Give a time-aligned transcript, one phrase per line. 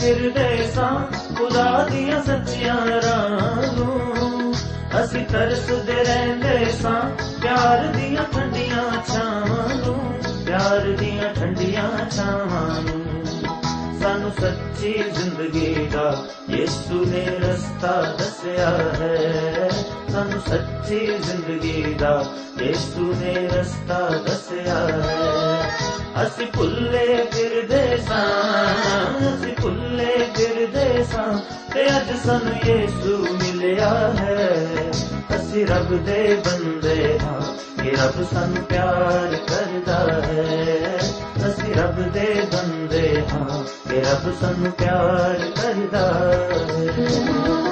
[0.00, 4.54] ਫਿਰਦੇ ਸਾਂ ਖੁਦਾ ਦੀਆਂ ਸੱਚੀਆਂ ਰਾਹਾਂ ਨੂੰ।
[5.04, 7.02] ਅਸੀਂ ਤਰਸਦੇ ਰਹਿੰਦੇ ਸਾਂ
[7.42, 13.04] ਪਿਆਰ ਦੀਆਂ ਠੰਡੀਆਂ ਛਾਵਾਂ ਨੂੰ, ਪਿਆਰ ਦੀਆਂ ਠੰਡੀਆਂ ਛਾਵਾਂ ਨੂੰ।
[14.00, 19.70] ਸਾਨੂੰ ਸੱਚੀ ਜ਼ਿੰਦਗੀ ਦਾ ਯਿਸੂ ਨੇ ਰਸਤਾ ਦੱਸਿਆ ਹੈ।
[20.12, 22.24] ਸਾਨੂੰ ਸੱਚੀ ਜ਼ਿੰਦਗੀ ਦਾ
[22.62, 25.70] ਯਿਸੂ ਨੇ ਰਸਤਾ ਦੱਸਿਆ ਹੈ।
[26.26, 28.24] ਅਸੀਂ ਭੁੱਲੇ ਫਿਰਦੇ ਸਾਂ,
[29.28, 31.38] ਅਸੀਂ ਭੁੱਲੇ ਫਿਰਦੇ ਸਾਂ
[31.74, 34.90] ਤੇ ਅੱਜ ਸਾਨੂੰ ਯਿਸੂ ਮਿਲਿਆ ਹੈ।
[35.36, 37.40] ਅਸੀਂ ਰੱਬ ਦੇ ਬੰਦੇ ਹਾਂ
[37.82, 40.98] ਕਿ ਰੱਬ ਸਾਨੂੰ ਪਿਆਰ ਕਰਦਾ ਹੈ।
[41.48, 46.34] ਅਸੀਂ ਰੱਬ ਦੇ ਬੰਦੇ ਹਾਂ ਕਿ ਰੱਬ ਸਾਨੂੰ ਪਿਆਰ ਕਰਦਾ
[46.68, 47.67] ਹੈ।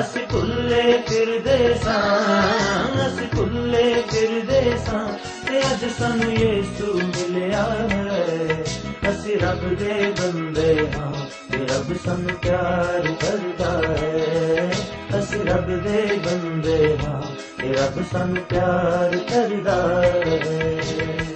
[0.00, 5.08] ਅਸੀਂ ਭੁੱਲੇ ਫਿਰਦੇ ਸਾਂ, ਅਸੀਂ ਭੁੱਲੇ ਫਿਰਦੇ ਸਾਂ
[5.46, 8.64] ਤੇ ਅੱਜ ਸਾਨੂੰ ਯੇਸੂ ਮਿਲਿਆ ਹੈ।
[9.10, 11.12] ਅਸੀਂ ਰੱਬ ਦੇ ਬੰਦੇ ਹਾਂ
[11.52, 14.45] ਤੇ ਰੱਬ ਸਾਨੂੰ ਪਿਆਰ ਕਰਦਾ ਹੈ। ਅਸੀਂ
[15.46, 17.22] ਰੱਬ ਦੇ ਬੰਦੇ ਹਾਂ
[17.60, 20.02] ਤੇ ਰੱਬ ਸਾਨੂੰ ਪਿਆਰ ਕਰਦਾ
[20.36, 21.35] ਹੈ।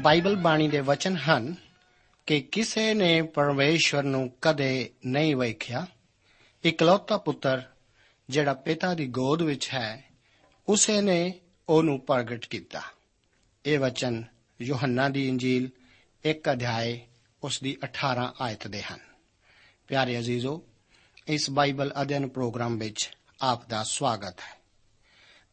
[0.00, 1.54] ਬਾਈਬਲ ਬਾਣੀ ਦੇ ਵਚਨ ਹਨ
[2.26, 5.86] ਕਿ ਕਿਸੇ ਨੇ ਪਰਮੇਸ਼ਵਰ ਨੂੰ ਕਦੇ ਨਹੀਂ ਵੇਖਿਆ।
[6.64, 7.62] ਇਕਲੌਤਾ ਪੁੱਤਰ
[8.28, 10.04] ਜਿਹੜਾ ਪਿਤਾ ਦੀ ਗੋਦ ਵਿੱਚ ਹੈ,
[10.68, 12.82] ਉਸੇ ਨੇ ਉਹਨੂੰ ਪ੍ਰਗਟ ਕੀਤਾ।
[13.66, 14.24] ਇਹ ਵਚਨ
[14.62, 15.70] ਯੋਹੰਨਾ ਦੀ ਇੰਜੀਲ
[16.24, 17.00] ਇੱਕ ਅਧਿਆਏ
[17.42, 19.00] ਉਸ ਦੀ 18 ਆਇਤ ਦੇ ਹਨ।
[19.88, 20.62] ਪਿਆਰੇ ਅਜ਼ੀਜ਼ੋ,
[21.28, 23.10] ਇਸ ਬਾਈਬਲ ਅਧਿయਨ ਪ੍ਰੋਗਰਾਮ ਵਿੱਚ
[23.40, 24.58] ਆਪ ਦਾ ਸਵਾਗਤ ਹੈ।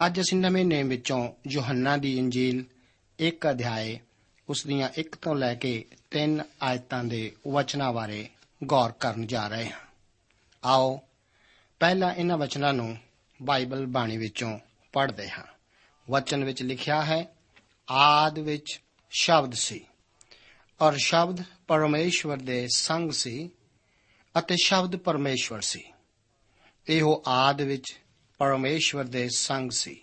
[0.05, 2.65] ਅੱਜ ਅਸੀਂ ਨਵੇਂ ਨੇਮ ਵਿੱਚੋਂ ਯੋਹੰਨਾ ਦੀ ਇੰਜੀਲ
[3.19, 3.99] ਇੱਕ ਅਧਿਆਏ
[4.49, 8.29] ਉਸ ਦੀਆਂ 1 ਤੋਂ ਲੈ ਕੇ 3 ਆਇਤਾਂ ਦੇ ਵਚਨਾਂ ਬਾਰੇ
[8.63, 9.79] ਗੌਰ ਕਰਨ ਜਾ ਰਹੇ ਹਾਂ।
[10.63, 11.01] ਆਓ
[11.79, 12.97] ਪਹਿਲਾਂ ਇਹਨਾਂ ਵਚਨਾਂ ਨੂੰ
[13.41, 14.59] ਬਾਈਬਲ ਬਾਣੀ ਵਿੱਚੋਂ
[14.93, 15.43] ਪੜ੍ਹਦੇ ਹਾਂ।
[16.09, 17.25] ਵਚਨ ਵਿੱਚ ਲਿਖਿਆ ਹੈ,
[17.89, 19.85] ਆਦ ਵਿੱਚ ਸ਼ਬਦ ਸੀ
[20.81, 23.49] ਔਰ ਸ਼ਬਦ ਪਰਮੇਸ਼ਵਰ ਦੇ ਸੰਗ ਸੀ
[24.39, 25.83] ਅਤੇ ਸ਼ਬਦ ਪਰਮੇਸ਼ਵਰ ਸੀ।
[26.87, 27.95] ਇਹੋ ਆਦ ਵਿੱਚ
[28.37, 30.01] ਪਰਮੇਸ਼ਵਰ ਦੇ ਸੰਗ ਸੀ।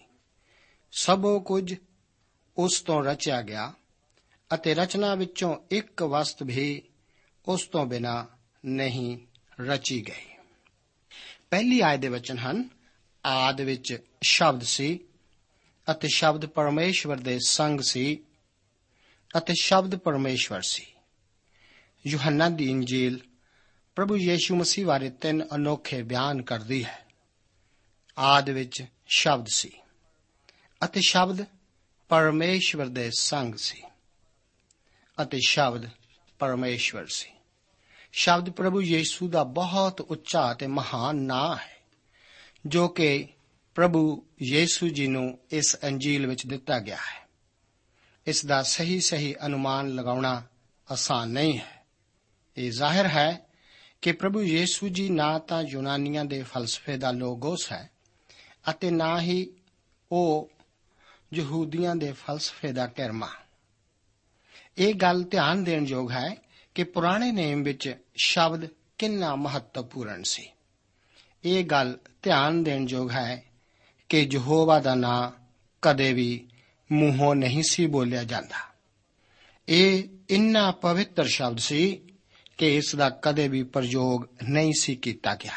[0.93, 1.75] ਸਭੋ ਕੁਝ
[2.57, 3.73] ਉਸ ਤੋਂ ਰਚਿਆ ਗਿਆ
[4.55, 6.83] ਅਤੇ ਰਚਨਾ ਵਿੱਚੋਂ ਇੱਕ ਵਸਤ ਵੀ
[7.49, 8.27] ਉਸ ਤੋਂ ਬਿਨਾ
[8.67, 9.19] ਨਹੀਂ
[9.61, 10.37] ਰਚੀ ਗਈ।
[11.51, 12.69] ਪਹਿਲੀ ਆਇਤ ਦੇ ਵਚਨ ਹਨ,
[13.27, 15.01] ਆਦ ਵਿੱਚ ਸ਼ਬਦ ਸੀ
[15.91, 18.25] ਅਤੇ ਸ਼ਬਦ ਪਰਮੇਸ਼ਵਰ ਦੇ ਸੰਗ ਸੀ
[19.39, 20.87] ਅਤੇ ਸ਼ਬਦ ਪਰਮੇਸ਼ਵਰ ਸੀ।
[22.07, 23.21] ਯੋਹੰਨਾ ਦੀ ਇੰਜੀਲ
[23.97, 27.07] ਪ੍ਰਭੂ ਯੀਸ਼ੂ ਮਸੀਹ ਬਾਰੇ ਤਿੰਨ ਅਨੋਖੇ ਬਿਆਨ ਕਰਦੀ ਹੈ।
[28.19, 29.71] ਆਦ ਵਿੱਚ ਸ਼ਬਦ ਸੀ
[30.85, 31.45] ਅਤੇ ਸ਼ਬਦ
[32.09, 33.83] ਪਰਮੇਸ਼ਵਰ ਦੇ ਸੰਗ ਸੀ।
[35.23, 35.89] ਅਤੇ ਸ਼ਬਦ
[36.39, 37.31] ਪਰਮੇਸ਼ਵਰ ਸੀ।
[38.13, 41.77] ਸ਼ਬਦ ਪ੍ਰਭੂ ਯੀਸ਼ੂ ਦਾ ਬਹੁਤ ਉੱਚਾ ਅਤੇ ਮਹਾਨ ਨਾਂ ਹੈ,
[42.67, 43.29] ਜੋ ਕਿ
[43.75, 47.29] ਪ੍ਰਭੂ ਯੀਸ਼ੂ ਜੀ ਨੂੰ ਇਸ ਅੰਜੀਲ ਵਿੱਚ ਦਿੱਤਾ ਗਿਆ ਹੈ।
[48.27, 50.43] ਇਸ ਦਾ ਸਹੀ ਸਹੀ ਅਨੁਮਾਨ ਲਗਾਉਣਾ
[50.93, 51.85] ਆਸਾਨ ਨਹੀਂ ਹੈ।
[52.57, 53.47] ਇਹ ਜ਼ਾਹਿਰ ਹੈ
[54.03, 57.91] ਕਿ ਪ੍ਰਭੂ ਯੀਸ਼ੂ ਜੀ ਨਾ ਤਾਂ ਯੂਨਾਨੀਆਂ ਦੇ ਫਲਸਫੇ ਦਾ ਲੋਗੋਸ ਹੈ
[58.71, 59.53] ਅਤੇ ਨਾ ਹੀ
[60.13, 60.51] ਉਹ
[61.35, 63.29] ਯਹੂਦੀਆਂ ਦੇ ਫਲਸਫੇ ਦਾ ਕਿਰਮਾ
[64.79, 66.37] ਇਹ ਗੱਲ ਧਿਆਨ ਦੇਣ ਯੋਗ ਹੈ
[66.75, 70.49] ਕਿ ਪੁਰਾਣੇ ਨੇਮ ਵਿੱਚ ਸ਼ਬਦ ਕਿੰਨਾ ਮਹੱਤਵਪੂਰਨ ਸੀ।
[71.45, 73.43] ਇਹ ਗੱਲ ਧਿਆਨ ਦੇਣ ਯੋਗ ਹੈ
[74.09, 75.33] ਕਿ ਯਹੋਵਾ ਦਾ ਨਾਮ
[75.83, 76.47] ਕਦੇ ਵੀ
[76.93, 78.61] ਮੂੰਹੋਂ ਨਹੀਂ ਸੀ ਬੋਲਿਆ ਜਾਂਦਾ।
[79.69, 82.01] ਇਹ ਇੰਨਾ ਪਵਿੱਤਰ ਸ਼ਬਦ ਸੀ
[82.59, 85.55] ਕਿ ਇਸ ਦਾ ਕਦੇ ਵੀ ਪ੍ਰਯੋਗ ਨਹੀਂ ਸੀ ਕੀਤਾ ਗਿਆ।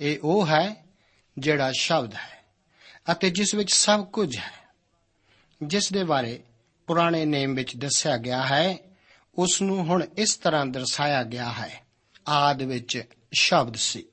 [0.00, 0.84] ਇਹ ਉਹ ਹੈ
[1.38, 2.44] ਜਿਹੜਾ ਸ਼ਬਦ ਹੈ
[3.12, 4.52] ਅਤੇ ਜਿਸ ਵਿੱਚ ਸਭ ਕੁਝ ਹੈ,
[5.62, 6.40] ਜਿਸ ਦੇ ਬਾਰੇ
[6.86, 8.78] ਪੁਰਾਣੇ ਨੇਮ ਵਿੱਚ ਦੱਸਿਆ ਗਿਆ ਹੈ
[9.34, 11.84] ਉਸ ਨੂੰ ਹੁਣ ਇਸ ਤਰ੍ਹਾਂ ਦਰਸਾਇਆ ਗਿਆ ਹੈ।
[12.28, 13.02] ਆਦ ਵਿੱਚ
[13.32, 14.06] ਸ਼ਬਦ ਸੀ।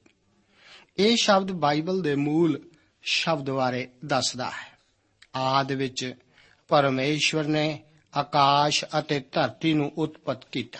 [0.97, 2.61] ਇਹ ਸ਼ਬਦ ਬਾਈਬਲ ਦੇ ਮੂਲ
[3.03, 4.79] ਸ਼ਬਦ ਬਾਰੇ ਦੱਸਦਾ ਹੈ।
[5.35, 6.13] ਆਦ ਵਿੱਚ
[6.67, 7.83] ਪਰਮੇਸ਼ਵਰ ਨੇ
[8.17, 10.79] ਆਕਾਸ਼ ਅਤੇ ਧਰਤੀ ਨੂੰ ਉਤਪਤ ਕੀਤਾ।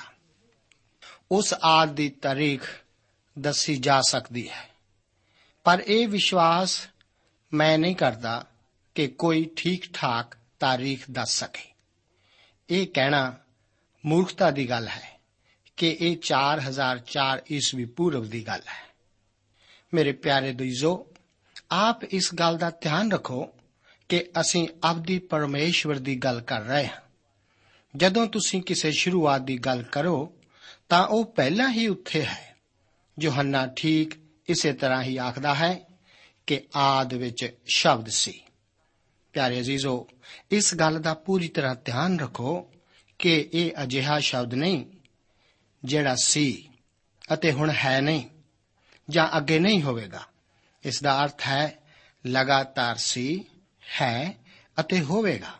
[1.31, 2.61] ਉਸ ਆਦ ਦੀ ਤਾਰੀਖ
[3.39, 4.69] ਦੱਸੀ ਜਾ ਸਕਦੀ ਹੈ।
[5.63, 6.87] ਪਰ ਇਹ ਵਿਸ਼ਵਾਸ
[7.53, 8.45] ਮੈਂ ਨਹੀਂ ਕਰਦਾ
[8.95, 11.72] ਕਿ ਕੋਈ ਠੀਕ ਠਾਕ ਤਾਰੀਖ ਦੱਸ ਸਕੇ।
[12.69, 13.33] ਇਹ ਕਹਿਣਾ
[14.05, 15.19] ਮੂਰਖਤਾ ਦੀ ਗੱਲ ਹੈ
[15.77, 18.93] ਕਿ ਇਹ 4004 ਈਸਵੀ ਪੂਰਵ ਦੀ ਗੱਲ ਹੈ।
[19.93, 21.07] ਮੇਰੇ ਪਿਆਰੇ ਦੋਇਜ਼ੋ
[21.71, 23.49] ਆਪ ਇਸ ਗੱਲ ਦਾ ਧਿਆਨ ਰੱਖੋ
[24.09, 27.01] ਕਿ ਅਸੀਂ ਅਬਦੀ ਪਰਮੇਸ਼ਵਰ ਦੀ ਗੱਲ ਕਰ ਰਹੇ ਹਾਂ।
[27.95, 30.33] ਜਦੋਂ ਤੁਸੀਂ ਕਿਸੇ ਸ਼ੁਰੂਆਤ ਦੀ ਗੱਲ ਕਰੋ,
[30.89, 32.55] ਤਾਂ ਉਹ ਪਹਿਲਾਂ ਹੀ ਉੱਥੇ ਹੈ।
[33.19, 34.13] ਯੋਹੰਨਾ ਠੀਕ
[34.47, 35.79] ਇਸੇ ਤਰ੍ਹਾਂ ਹੀ ਆਖਦਾ ਹੈ
[36.47, 38.41] ਕਿ ਆਦ ਵਿੱਚ ਸ਼ਬਦ ਸੀ।
[39.33, 40.07] ਪਿਆਰੇ ਅਜ਼ੀਜ਼ੋ
[40.51, 42.71] ਇਸ ਗੱਲ ਦਾ ਪੂਰੀ ਤਰ੍ਹਾਂ ਧਿਆਨ ਰੱਖੋ
[43.19, 44.85] ਕਿ ਇਹ ਅਜਿਹਾ ਸ਼ਬਦ ਨਹੀਂ
[45.85, 46.69] ਜਿਹੜਾ ਸੀ
[47.33, 48.29] ਅਤੇ ਹੁਣ ਹੈ ਨਹੀਂ
[49.09, 50.27] ਜਾਂ ਅੱਗੇ ਨਹੀਂ ਹੋਵੇਗਾ।
[50.83, 51.79] ਇਸ ਦਾ ਅਰਥ ਹੈ
[52.27, 53.45] ਲਗਾਤਾਰ ਸੀ,
[54.01, 54.37] ਹੈ
[54.79, 55.51] ਅਤੇ ਹੋਵੇਗਾ।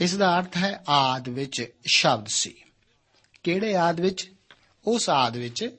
[0.00, 2.54] ਇਸ ਦਾ ਅਰਥ ਹੈ ਆਦ ਵਿੱਚ ਸ਼ਬਦ ਸੀ।
[3.42, 4.32] ਕਿਹੜੇ ਆਦ ਵਿੱਚ?
[4.86, 5.76] ਉਸ ਆਦ ਵਿੱਚ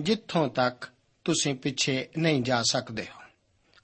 [0.00, 0.88] ਜਿੱਥੋਂ ਤੱਕ
[1.24, 3.25] ਤੁਸੀਂ ਪਿੱਛੇ ਨਹੀਂ ਜਾ ਸਕਦੇ ਹੋ।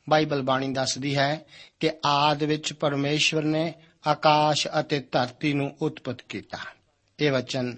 [0.08, 1.44] ਬਾਈਬਲ ਬਾਣੀ ਦੱਸਦੀ ਹੈ
[1.80, 3.74] ਕਿ ਆਦ ਵਿੱਚ ਪਰਮੇਸ਼ਵਰ ਨੇ
[4.06, 6.58] ਆਕਾਸ਼ ਅਤੇ ਧਰਤੀ ਨੂੰ ਉਤਪਤ ਕੀਤਾ।
[7.20, 7.76] ਇਹ ਵਚਨ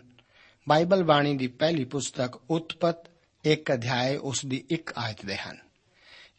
[0.68, 2.96] ਬਾਈਬਲ ਬਾਣੀ ਦੀ ਪਹਿਲੀ ਪੁਸਤਕ ਉਤਪਤ
[3.44, 5.58] ਇੱਕ ਅਧਿਆਇ ਉਸ ਦੀ ਇੱਕ ਆਇਤ ਦੇ ਹਨ।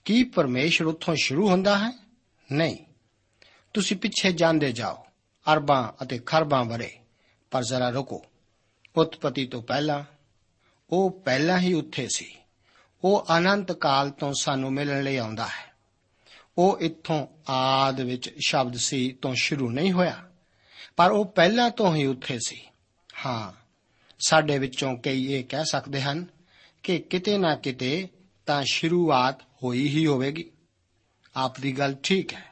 [0.05, 1.91] ਕੀ ਪਰਮੇਸ਼ਰ ਉੱਥੋਂ ਸ਼ੁਰੂ ਹੁੰਦਾ ਹੈ?
[2.51, 2.77] ਨਹੀਂ।
[3.73, 5.05] ਤੁਸੀਂ ਪਿੱਛੇ ਜਾਂਦੇ ਜਾਓ,
[5.53, 6.97] ਅਰਬਾਂ ਅਤੇ ਖਰਬਾਂ ਵਰੇ,
[7.51, 8.25] ਪਰ ਜ਼ਰਾ ਰੁਕੋ।
[8.97, 10.03] ਉਤਪਤੀ ਤੋਂ ਪਹਿਲਾਂ,
[10.89, 12.35] ਉਹ ਪਹਿਲਾਂ ਹੀ ਉੱਥੇ ਸੀ।
[13.03, 15.74] ਉਹ ਅਨੰਤ ਕਾਲ ਤੋਂ ਸਾਨੂੰ ਮਿਲਣ ਲਈ ਆਉਂਦਾ ਹੈ।
[16.57, 20.29] ਉਹ ਇੱਥੋਂ ਆਦ ਵਿੱਚ ਸ਼ਬਦ ਸੀ ਤੋਂ ਸ਼ੁਰੂ ਨਹੀਂ ਹੋਇਆ,
[20.95, 22.61] ਪਰ ਉਹ ਪਹਿਲਾਂ ਤੋਂ ਹੀ ਉੱਥੇ ਸੀ।
[23.25, 23.53] ਹਾਂ,
[24.19, 26.25] ਸਾਡੇ ਵਿੱਚੋਂ ਕਈ ਇਹ ਕਹਿ ਸਕਦੇ ਹਨ
[26.83, 28.07] ਕਿ ਕਿਤੇ ਨਾ ਕਿਤੇ
[28.45, 30.51] ਤਾਂ ਸ਼ੁਰੂਆਤ ਹੋਈ ਹੀ ਹੋਵੇਗੀ।
[31.35, 32.45] ਆਪ ਦੀ ਗੱਲ ਠੀਕ ਹੈ।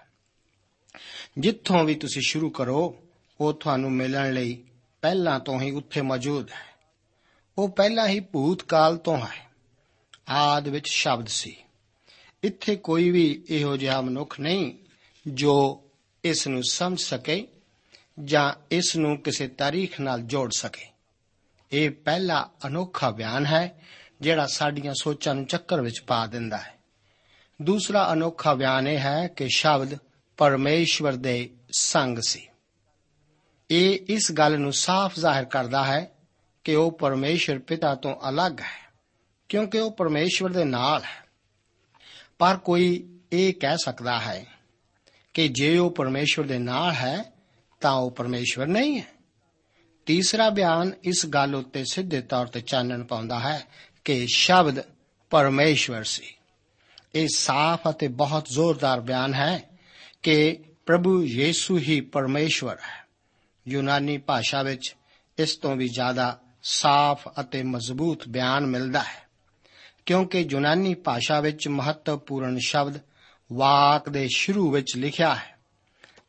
[1.40, 3.04] ਜਿੱਥੋਂ ਵੀ ਤੁਸੀਂ ਸ਼ੁਰੂ ਕਰੋ,
[3.42, 4.64] ਉਹ ਤੁਹਾਨੂੰ ਮਿਲਣ ਲਈ
[5.02, 6.74] ਪਹਿਲਾਂ ਤੋਂ ਹੀ ਉੱਥੇ ਮੌਜੂਦ ਹੈ।
[7.58, 9.52] ਉਹ ਪਹਿਲਾਂ ਹੀ ਭੂਤਕਾਲ ਤੋਂ ਹੈ।
[10.30, 11.63] ਆਦ ਵਿੱਚ ਸ਼ਬਦ ਸੀ।
[12.44, 14.74] ਇੱਥੇ ਕੋਈ ਵੀ ਇਹੋ ਜਿਹਾ ਮਨੁੱਖ ਨਹੀਂ
[15.28, 15.84] ਜੋ
[16.24, 17.48] ਇਸ ਨੂੰ ਸਮਝ ਸਕੇ
[18.24, 20.86] ਜਾਂ ਇਸ ਨੂੰ ਕਿਸੇ ਤਾਰੀਖ ਨਾਲ ਜੋੜ ਸਕੇ।
[21.72, 23.82] ਇਹ ਪਹਿਲਾ ਅਨੋਖਾ ਬਿਆਨ ਹੈ
[24.22, 26.74] ਜਿਹੜਾ ਸਾਡੀਆਂ ਸੋਚਾਂ ਨੂੰ ਚੱਕਰ ਵਿੱਚ ਪਾ ਦਿੰਦਾ ਹੈ।
[27.62, 29.98] ਦੂਸਰਾ ਅਨੋਖਾ ਬਿਆਨ ਇਹ ਹੈ ਕਿ ਸ਼ਬਦ
[30.38, 32.48] ਪਰਮੇਸ਼ਵਰ ਦੇ ਸੰਗ ਸੀ।
[33.70, 36.12] ਇਹ ਇਸ ਗੱਲ ਨੂੰ ਸਾਫ਼ ਜ਼ਾਹਿਰ ਕਰਦਾ ਹੈ
[36.64, 38.92] ਕਿ ਉਹ ਪਰਮੇਸ਼ਵਰ ਪਿਤਾ ਤੋਂ ਅਲੱਗ ਹੈ,
[39.50, 41.23] ਕਿਉਂਕਿ ਉਹ ਪਰਮੇਸ਼ਵਰ ਦੇ ਨਾਲ ਹੈ।
[42.44, 44.46] ਪਰ ਕੋਈ ਇਹ ਕਹਿ ਸਕਦਾ ਹੈ
[45.34, 47.24] ਕਿ ਜੇ ਉਹ ਪਰਮੇਸ਼ਵਰ ਦੇ ਨਾਲ ਹੈ,
[47.82, 49.06] ਤਾਂ ਉਹ ਪਰਮੇਸ਼ਵਰ ਨਹੀਂ ਹੈ।
[50.06, 53.66] ਤੀਸਰਾ ਬਿਆਨ ਇਸ ਗੱਲ ਉੱਤੇ ਸਿੱਧੇ ਤੌਰ ਤੇ ਚਾਨਣ ਪਾਉਂਦਾ ਹੈ
[54.06, 54.80] ਕਿ ਸ਼ਬਦ
[55.30, 56.24] ਪਰਮੇਸ਼ਵਰ ਸੀ।
[57.16, 59.64] ਇਹ ਸਾਫ਼ ਅਤੇ ਬਹੁਤ ਜ਼ੋਰਦਾਰ ਬਿਆਨ ਹੈ
[60.24, 63.06] ਕਿ ਪ੍ਰਭੂ ਯੀਸੂ ਹੀ ਪਰਮੇਸ਼ਵਰ ਹੈ।
[63.68, 64.96] ਯੂਨਾਨੀ ਭਾਸ਼ਾ ਵਿੱਚ
[65.38, 69.23] ਇਸ ਤੋਂ ਵੀ ਜ਼ਿਆਦਾ ਸਾਫ਼ ਅਤੇ ਮਜ਼ਬੂਤ ਬਿਆਨ ਮਿਲਦਾ ਹੈ।
[70.06, 73.00] ਕਿਉਂਕਿ ਯੂਨਾਨੀ ਭਾਸ਼ਾ ਵਿੱਚ ਮਹੱਤਵਪੂਰਨ ਸ਼ਬਦ
[73.54, 75.58] ਵਾਕ ਦੇ ਸ਼ੁਰੂ ਵਿੱਚ ਲਿਖਿਆ ਹੈ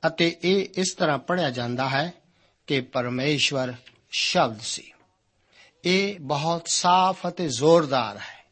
[0.07, 2.13] ਅਤੇ ਇਹ ਇਸ ਤਰ੍ਹਾਂ ਪੜ੍ਹਿਆ ਜਾਂਦਾ ਹੈ
[2.67, 3.73] ਕਿ ਪਰਮੇਸ਼ਵਰ
[4.11, 4.93] ਸ਼ਬਦ ਸੀ।
[5.85, 8.45] ਇਹ ਬਹੁਤ ਸਾਫ਼ ਅਤੇ ਜ਼ੋਰਦਾਰ ਹੈ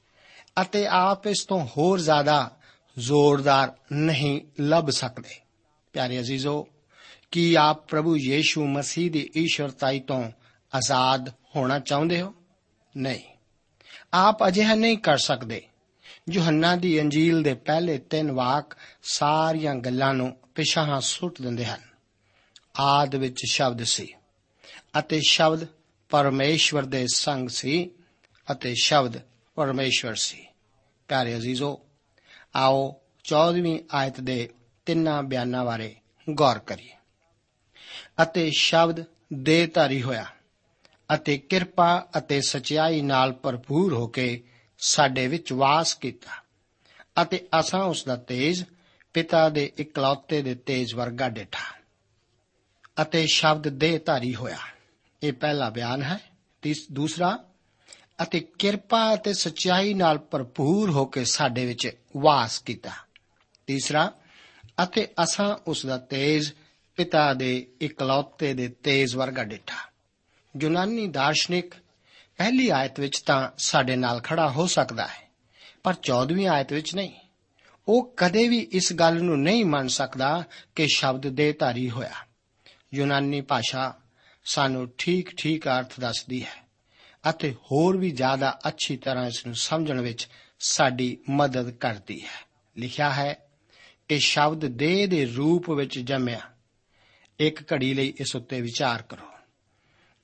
[0.62, 2.56] ਅਤੇ ਆਪ ਇਸ ਤੋਂ ਹੋਰ ਜ਼ਿਆਦਾ
[2.98, 5.40] ਜ਼ੋਰਦਾਰ ਨਹੀਂ ਲੱਭ ਸਕਦੇ।
[5.92, 6.68] ਪਿਆਰੇ ਅਜ਼ੀਜ਼ੋ,
[7.30, 10.32] ਕੀ ਆਪ ਪ੍ਰਭੂ ਯੀਸ਼ੂ ਮਸੀਹ ਦੀ ਈਸ਼ਵਰਤਾਈ ਤੋਂ
[10.74, 12.34] ਆਜ਼ਾਦ ਹੋਣਾ ਚਾਹੁੰਦੇ ਹੋ?
[12.96, 13.31] ਨਹੀਂ।
[14.14, 15.62] ਆਪ ਅਜਿਹਾ ਨਹੀਂ ਕਰ ਸਕਦੇ।
[16.30, 21.80] ਯੋਹੰਨਾ ਦੀ ਅੰਜੀਲ ਦੇ ਪਹਿਲੇ ਤਿੰਨ ਵਾਕ ਸਾਰੀਆਂ ਗੱਲਾਂ ਨੂੰ ਪਿਛਾਹਾਂ ਸੁੱਟ ਦਿੰਦੇ ਹਨ।
[22.80, 24.14] ਆਦ ਵਿੱਚ ਸ਼ਬਦ ਸੀ
[24.98, 25.66] ਅਤੇ ਸ਼ਬਦ
[26.08, 27.90] ਪਰਮੇਸ਼ਵਰ ਦੇ ਸੰਗ ਸੀ
[28.52, 29.20] ਅਤੇ ਸ਼ਬਦ
[29.54, 30.46] ਪਰਮੇਸ਼ਵਰ ਸੀ।
[31.08, 31.80] ਪਿਆਰੇ ਅਜ਼ੀਜ਼ੋ,
[32.56, 34.48] ਆਓ 14ਵੀਂ ਆਇਤ ਦੇ
[34.86, 35.96] ਤਿੰਨਾਂ ਬਿਆਨਾਂ ਬਾਰੇ
[36.30, 36.90] ਗੌਰ ਕਰੀਏ।
[38.22, 40.26] ਅਤੇ ਸ਼ਬਦ ਦੇਹਧਾਰੀ ਹੋਇਆ।
[41.14, 44.44] ਅਤੇ ਕਿਰਪਾ ਅਤੇ ਸਚਾਈ ਨਾਲ ਭਰਪੂਰ ਹੋ ਕੇ
[44.78, 46.30] ਸਾਡੇ ਵਿੱਚ ਵਾਸ ਕੀਤਾ
[47.22, 48.64] ਅਤੇ ਅਸਾਂ ਉਸ ਦਾ ਤੇਜ,
[49.14, 51.82] ਪਿਤਾ ਦੇ ਇਕਲੌਤੇ ਦੇ ਤੇਜ ਵਰਗਾ ਡਿਠਾ
[53.02, 54.58] ਅਤੇ ਸ਼ਬਦ ਦੇਹਧਾਰੀ ਹੋਇਆ।
[55.22, 56.18] ਇਹ ਪਹਿਲਾ ਬਿਆਨ ਹੈ।
[56.62, 57.44] ਤੀਸ, ਦੂਸਰਾ,
[58.22, 62.90] ਅਤੇ ਕਿਰਪਾ ਅਤੇ ਸਚਾਈ ਨਾਲ ਭਰਪੂਰ ਹੋ ਕੇ ਸਾਡੇ ਵਿੱਚ ਵਾਸ ਕੀਤਾ।
[63.66, 64.12] ਤੀਸਰਾ,
[64.82, 66.52] ਅਤੇ ਅਸਾਂ ਉਸ ਦਾ ਤੇਜ,
[66.96, 69.91] ਪਿਤਾ ਦੇ ਇਕਲੌਤੇ ਦੇ ਤੇਜ ਵਰਗਾ ਡਿਠਾ
[70.60, 71.74] ਯੂਨਾਨੀ ਦਾਰਸ਼ਨਿਕ
[72.36, 75.30] ਪਹਿਲੀ ਆਇਤ ਵਿੱਚ ਤਾਂ ਸਾਡੇ ਨਾਲ ਖੜਾ ਹੋ ਸਕਦਾ ਹੈ,
[75.82, 77.12] ਪਰ 14ਵੀਂ ਆਇਤ ਵਿੱਚ ਨਹੀਂ।
[77.88, 80.44] ਉਹ ਕਦੇ ਵੀ ਇਸ ਗੱਲ ਨੂੰ ਨਹੀਂ ਮੰਨ ਸਕਦਾ
[80.76, 82.12] ਕਿ ਸ਼ਬਦ ਦੇਹਧਾਰੀ ਹੋਇਆ।
[82.94, 84.00] ਯੂਨਾਨੀ ਭਾਸ਼ਾ
[84.44, 86.68] ਸਾਨੂੰ ਠੀਕ-ਠੀਕ ਅਰਥ ਦੱਸਦੀ ਹੈ
[87.30, 90.28] ਅਤੇ ਹੋਰ ਵੀ ਜ਼ਿਆਦਾ ਅੱਛੀ ਤਰ੍ਹਾਂ ਇਸ ਨੂੰ ਸਮਝਣ ਵਿੱਚ
[90.60, 93.48] ਸਾਡੀ ਮਦਦ ਕਰਦੀ ਹੈ। ਲਿਖਿਆ ਹੈ
[94.08, 96.40] ਕਿ ਸ਼ਬਦ ਦੇਹ ਦੇ ਰੂਪ ਵਿੱਚ ਜੰਮਿਆ।
[97.38, 99.31] ਇੱਕ ਘੜੀ ਲਈ ਇਸ ਉੱਤੇ ਵਿਚਾਰ ਕਰੋ।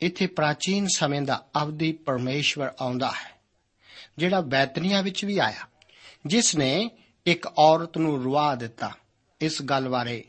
[0.00, 3.38] ਇੱਥੇ ਪ੍ਰਾਚੀਨ ਸਮੇਂ ਦਾ ਅਵਧੀ ਪਰਮੇਸ਼ਵਰ ਆਉਂਦਾ ਹੈ,
[4.18, 5.66] ਜਿਹੜਾ ਬੈਤਨੀਆ ਵਿੱਚ ਵੀ ਆਇਆ,
[6.26, 6.90] ਜਿਸ ਨੇ
[7.26, 8.92] ਇੱਕ ਔਰਤ ਨੂੰ ਰਵਾ ਦਿੱਤਾ।
[9.40, 10.24] ਇਸ ਗੱਲ ਬਾਰੇ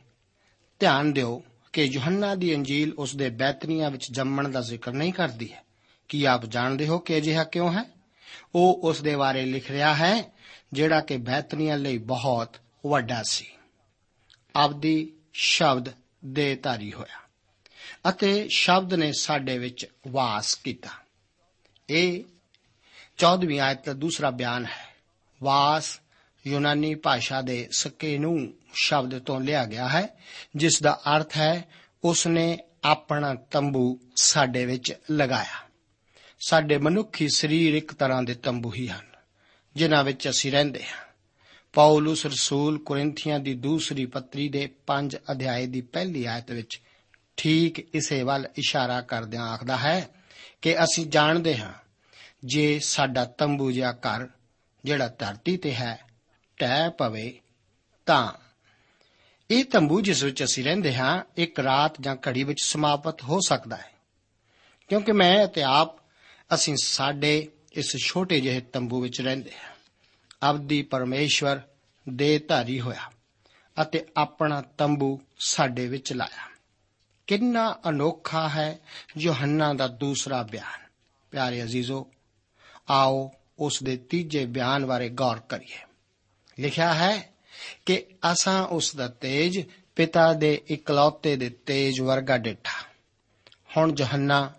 [0.79, 5.53] ਧਿਆਨ ਦਿਓ ਕਿ ਯੋਹੰਨਾ ਦੀ ਅੰਜੀਲ ਉਸ ਦੇ ਬੈਤਨੀਆ ਵਿੱਚ ਜੰਮਣ ਦਾ ਜ਼ਿਕਰ ਨਹੀਂ ਕਰਦੀ
[5.53, 5.63] ਹੈ।
[6.07, 7.83] ਕੀ ਆਪ ਜਾਣਦੇ ਹੋ ਕਿ ਅਜਿਹਾ ਕਿਉਂ ਹੈ?
[8.55, 10.31] ਉਹ ਉਸ ਦੇ ਬਾਰੇ ਲਿਖ ਰਿਹਾ ਹੈ,
[10.73, 12.57] ਜਿਹੜਾ ਕਿ ਬੈਤਨੀਆ ਲਈ ਬਹੁਤ
[12.87, 13.45] ਵੱਡਾ ਸੀ।
[14.65, 15.89] ਅਵਦੀ ਸ਼ਬਦ
[16.25, 17.28] ਦੇ ਧਾਰੀ ਹੋਇਆ।
[18.09, 20.89] ਅਤੇ ਸ਼ਬਦ ਨੇ ਸਾਡੇ ਵਿੱਚ ਵਾਸ ਕੀਤਾ।
[21.89, 22.23] ਇਹ
[23.17, 24.87] 14ਵੀਂ ਆਇਤ ਦਾ ਦੂਸਰਾ ਬਿਆਨ ਹੈ।
[25.41, 25.99] ਵਾਸ
[26.47, 30.07] ਯੂਨਾਨੀ ਭਾਸ਼ਾ ਦੇ ਸਕੇਨੂ ਸ਼ਬਦ ਤੋਂ ਲਿਆ ਗਿਆ ਹੈ,
[30.55, 31.65] ਜਿਸ ਦਾ ਅਰਥ ਹੈ
[32.03, 35.67] ਉਸ ਨੇ ਆਪਣਾ ਤੰਬੂ ਸਾਡੇ ਵਿੱਚ ਲਗਾਇਆ।
[36.39, 39.05] ਸਾਡੇ ਮਨੁੱਖੀ ਸਰੀਰ ਇੱਕ ਤਰ੍ਹਾਂ ਦੇ ਤੰਬੂ ਹੀ ਹਨ,
[39.75, 41.05] ਜਿਨ੍ਹਾਂ ਵਿੱਚ ਅਸੀਂ ਰਹਿੰਦੇ ਹਾਂ।
[41.73, 46.81] ਪੌਲਸ ਰਸੂਲ ਕੋਰਿੰਥੀਆਂ ਦੀ ਦੂਸਰੀ ਪੱਤਰੀ ਦੇ 5 ਅਧਿਆਏ ਦੀ ਪਹਿਲੀ ਆਇਤ ਵਿੱਚ
[47.41, 50.09] ਠੀਕ ਇਸੇ ਵੱਲ ਇਸ਼ਾਰਾ ਕਰਦਿਆਂ ਆਖਦਾ ਹੈ
[50.61, 51.73] ਕਿ ਅਸੀਂ ਜਾਣਦੇ ਹਾਂ
[52.45, 54.27] ਜੇ ਸਾਡਾ ਤੰਬੂ ਜਿਹਾ ਘਰ
[54.85, 55.99] ਜਿਹੜਾ ਧਰਤੀ ਤੇ ਹੈ
[56.57, 57.39] ਟਹਿ ਪਵੇ
[58.05, 58.33] ਤਾਂ।
[59.51, 63.77] ਇਹ ਤੰਬੂ ਜਿਸ ਵਿੱਚ ਅਸੀਂ ਰਹਿੰਦੇ ਹਾਂ, ਇੱਕ ਰਾਤ ਜਾਂ ਘੜੀ ਵਿੱਚ ਸਮਾਪਤ ਹੋ ਸਕਦਾ
[63.77, 63.91] ਹੈ।
[64.87, 65.89] ਕਿਉਂਕਿ ਮੈਂ ਅਤੇ ਆਪ,
[66.53, 69.75] ਅਸੀਂ ਸਾਡੇ ਇਸ ਛੋਟੇ ਜਿਹੇ ਤੰਬੂ ਵਿੱਚ ਰਹਿੰਦੇ ਹਾਂ।
[70.51, 71.59] ਅਬਦੀ ਪਰਮੇਸ਼ਵਰ
[72.09, 73.11] ਦੇ ਧਾਰੀ ਹੋਇਆ
[73.81, 76.48] ਅਤੇ ਆਪਣਾ ਤੰਬੂ ਸਾਡੇ ਵਿੱਚ ਲਾਇਆ।
[77.29, 78.79] ਕਿੰਨਾ ਅਨੋਖਾ ਹੈ
[79.17, 80.79] ਯੋਹੰਨਾ ਦਾ ਦੂਸਰਾ ਬਿਆਨ।
[81.31, 82.07] ਪਿਆਰੇ ਅਜ਼ੀਜ਼ੋ,
[82.89, 85.77] ਆਓ ਉਸ ਦੇ ਤੀਜੇ ਬਿਆਨ ਬਾਰੇ ਗੌਰ ਕਰੀਏ।
[86.59, 87.29] ਲਿਖਿਆ ਹੈ
[87.85, 89.63] ਕਿ ਅਸਾਂ ਉਸ ਦਾ ਤੇਜ,
[89.95, 92.85] ਪਿਤਾ ਦੇ ਇਕਲੌਤੇ ਦੇ ਤੇਜ ਵਰਗਾ ਡਿੱਠਾ।
[93.77, 94.53] ਹੁਣ ਯੋਹੰਨਾ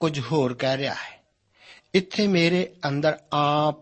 [0.00, 1.24] ਕੁਝ ਹੋਰ ਕਹਿ ਰਿਹਾ ਹੈ।
[1.94, 3.76] ਇੱਥੇ ਮੇਰੇ ਅੰਦਰ ਆਪ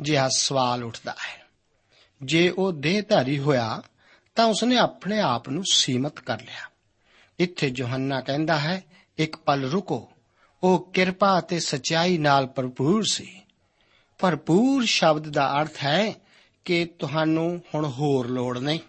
[0.00, 1.46] ਜਿਹਾ ਸਵਾਲ ਉੱਠਦਾ ਹੈ।
[2.22, 3.82] ਜੇ ਉਹ ਦੇਹਧਾਰੀ ਹੋਇਆ
[4.34, 6.71] ਤਾਂ ਉਸਨੇ ਆਪਣੇ ਆਪ ਨੂੰ ਸੀਮਤ ਕਰ ਲਿਆ।
[7.42, 8.84] ਇੱਥੇ ਯੋਹੰਨਾ ਕਹਿੰਦਾ ਹੈ,
[9.18, 10.12] ਇੱਕ ਪਲ ਰੁਕੋ।
[10.62, 13.40] ਉਹ ਕਿਰਪਾ ਅਤੇ ਸਚਾਈ ਨਾਲ ਭਰਪੂਰ ਸੀ।
[14.18, 16.14] ਭਰਪੂਰ ਸ਼ਬਦ ਦਾ ਅਰਥ ਹੈ
[16.64, 18.80] ਕਿ ਤੁਹਾਨੂੰ ਹੁਣ ਹੋਰ ਲੋੜ ਨਹੀਂ।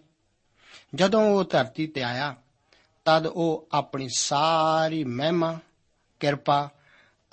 [0.96, 2.36] ਜਦੋਂ ਉਹ ਧਰਤੀ ਤੇ ਆਇਆ,
[3.06, 5.60] ਤਦ ਉਹ ਆਪਣੀ ਸਾਰੀ ਮਹਿਮਾ,
[6.20, 6.70] ਕਿਰਪਾ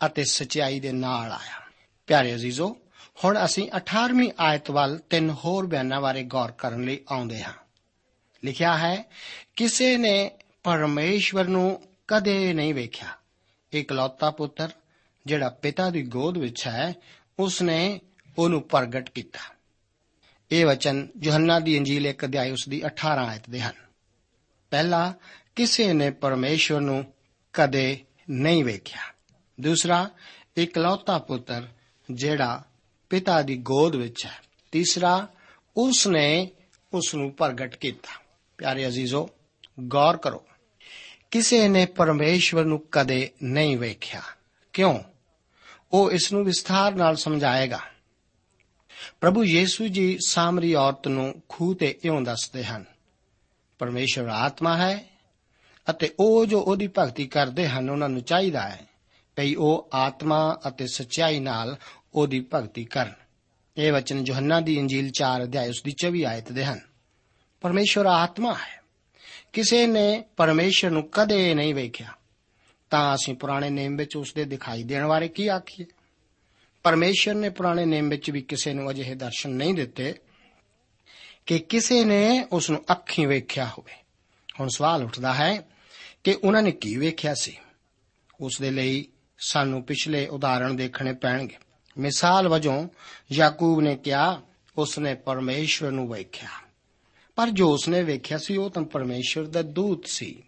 [0.07, 1.71] ਅਤੇ ਸਚਾਈ ਦੇ ਨਾਲ ਆਇਆ।
[2.07, 2.77] ਪਿਆਰੇ ਅਜ਼ੀਜ਼ੋ,
[3.25, 7.53] ਹੁਣ ਅਸੀਂ 18ਵੀਂ ਆਇਤ ਵੱਲ ਤਿੰਨ ਹੋਰ ਬਿਆਨਾਂ ਬਾਰੇ ਗੌਰ ਕਰਨ ਲਈ ਆਉਂਦੇ ਹਾਂ।
[8.45, 9.05] ਲਿਖਿਆ ਹੈ,
[9.57, 10.31] ਕਿਸੇ ਨੇ
[10.63, 13.09] ਪਰਮੇਸ਼ਵਰ ਨੂੰ ਕਦੇ ਨਹੀਂ ਵੇਖਿਆ।
[13.73, 14.71] ਇਕਲੌਤਾ ਪੁੱਤਰ,
[15.27, 16.95] ਜਿਹੜਾ ਪਿਤਾ ਦੀ ਗੋਦ ਵਿੱਚ ਹੈ,
[17.39, 18.01] ਉਸਨੇ
[18.39, 19.55] ਉਹਨੂੰ ਪ੍ਰਗਟ ਕੀਤਾ।
[20.51, 23.73] ਇਹ ਵਚਨ ਯੋਹੰਨਾ ਦੀ ਇੰਜੀਲ ਇੱਕ ਅਧਿਆਇ ਉਸ ਦੀ 18 ਆਇਤ ਦੇ ਹਨ।
[24.71, 25.15] ਪਹਿਲਾ,
[25.57, 27.13] ਕਿਸੇ ਨੇ ਪਰਮੇਸ਼ਵਰ ਨੂੰ
[27.53, 29.01] ਕਦੇ ਨਹੀਂ ਵੇਖਿਆ।
[29.61, 30.11] ਦੂਸਰਾ,
[30.57, 31.69] ਇਕਲੌਤਾ ਪੁੱਤਰ,
[32.11, 32.65] ਜਿਹੜਾ
[33.11, 35.29] ਪਿਤਾ ਦੀ ਗੋਦ ਵਿੱਚ ਹੈ। ਤੀਸਰਾ
[35.77, 36.51] ਉਸ ਨੇ
[36.93, 38.23] ਉਸ ਨੂੰ ਪ੍ਰਗਟ ਕੀਤਾ।
[38.59, 39.31] ਪਿਆਰੇ ਅਜ਼ੀਜ਼ੋ
[39.81, 40.45] ਗੌਰ ਕਰੋ।
[41.31, 44.23] ਕਿਸੇ ਨੇ ਪਰਮੇਸ਼ਵਰ ਨੂੰ ਕਦੇ ਨਹੀਂ ਵੇਖਿਆ।
[44.73, 44.99] ਕਿਉਂ?
[45.93, 47.81] ਉਹ ਇਸ ਨੂੰ ਵਿਸਥਾਰ ਨਾਲ ਸਮਝਾਏਗਾ।
[49.21, 52.85] ਪ੍ਰਭੂ ਯੀਸੂ ਜੀ ਸਾਮਰੀ ਔਰਤ ਨੂੰ ਖੂਹ ਤੇ ਇਉਂ ਦੱਸਦੇ ਹਨ,
[53.79, 55.05] ਪਰਮੇਸ਼ਵਰ ਆਤਮਾ ਹੈ
[55.91, 58.87] ਅਤੇ ਉਹ ਜੋ ਉਹਦੀ ਭਗਤੀ ਕਰਦੇ ਹਨ, ਉਹਨਾਂ ਨੂੰ ਚਾਹੀਦਾ ਹੈ
[59.37, 61.77] ਭਈ ਉਹ ਆਤਮਾ ਅਤੇ ਸਚਾਈ ਨਾਲ
[62.15, 63.13] ਉਹਦੀ ਭਗਤੀ ਕਰਨ।
[63.77, 66.81] ਇਹ ਵਚਨ ਯੋਹੰਨਾ ਦੀ ਇੰਜੀਲ 4 ਅਧਿਆਇ ਉਸ ਦੀ 24 ਆਇਤ ਦੇ ਹਨ,
[67.61, 68.80] ਪਰਮੇਸ਼ਵਰ ਆਤਮਾ ਹੈ
[69.53, 72.09] ਕਿਸੇ ਨੇ ਪਰਮੇਸ਼ਰ ਨੂੰ ਕਦੇ ਨਹੀਂ ਵੇਖਿਆ,
[72.91, 75.87] ਤਾਂ ਅਸੀਂ ਪੁਰਾਣੇ ਨੇਮ ਵਿੱਚ ਉਸ ਦੇ ਦਿਖਾਈ ਦੇਣ ਬਾਰੇ ਕੀ ਆਖੀਏ?
[76.83, 80.15] ਪਰਮੇਸ਼ਰ ਨੇ ਪੁਰਾਣੇ ਨੇਮ ਵਿੱਚ ਵੀ ਕਿਸੇ ਨੂੰ ਅਜਿਹੇ ਦਰਸ਼ਨ ਨਹੀਂ ਦਿੱਤੇ
[81.47, 83.93] ਕਿ ਕਿਸੇ ਨੇ ਉਸ ਨੂੰ ਅੱਖੀਂ ਵੇਖਿਆ ਹੋਵੇ।
[84.61, 85.63] ਹੁਣ ਸਵਾਲ ਉੱਠਦਾ ਹੈ
[86.25, 87.59] ਕਿ ਉਹਨਾਂ ਨੇ ਕੀ ਵੇਖਿਆ ਸੀ?
[88.41, 89.07] ਉਸ ਦੇ ਲਈ
[89.39, 91.57] ਸਾਨੂੰ ਪਿਛਲੇ ਉਦਾਹਰਣ ਦੇਖਣੇ ਪੈਣਗੇ।
[91.99, 92.89] ਮਿਸਾਲ ਵਜੋਂ
[93.33, 94.43] ਯਾਕੂਬ ਨੇ ਕਿਹਾ,
[94.79, 96.49] ਉਸਨੇ ਪਰਮੇਸ਼ਵਰ ਨੂੰ ਵੇਖਿਆ।
[97.41, 100.43] ਪਰ ਜੋ ਉਸਨੇ ਵੇਖਿਆ ਸੀ, ਉਹ ਤਾਂ ਪਰਮੇਸ਼ਵਰ ਦਾ ਦੂਤ ਸੀ,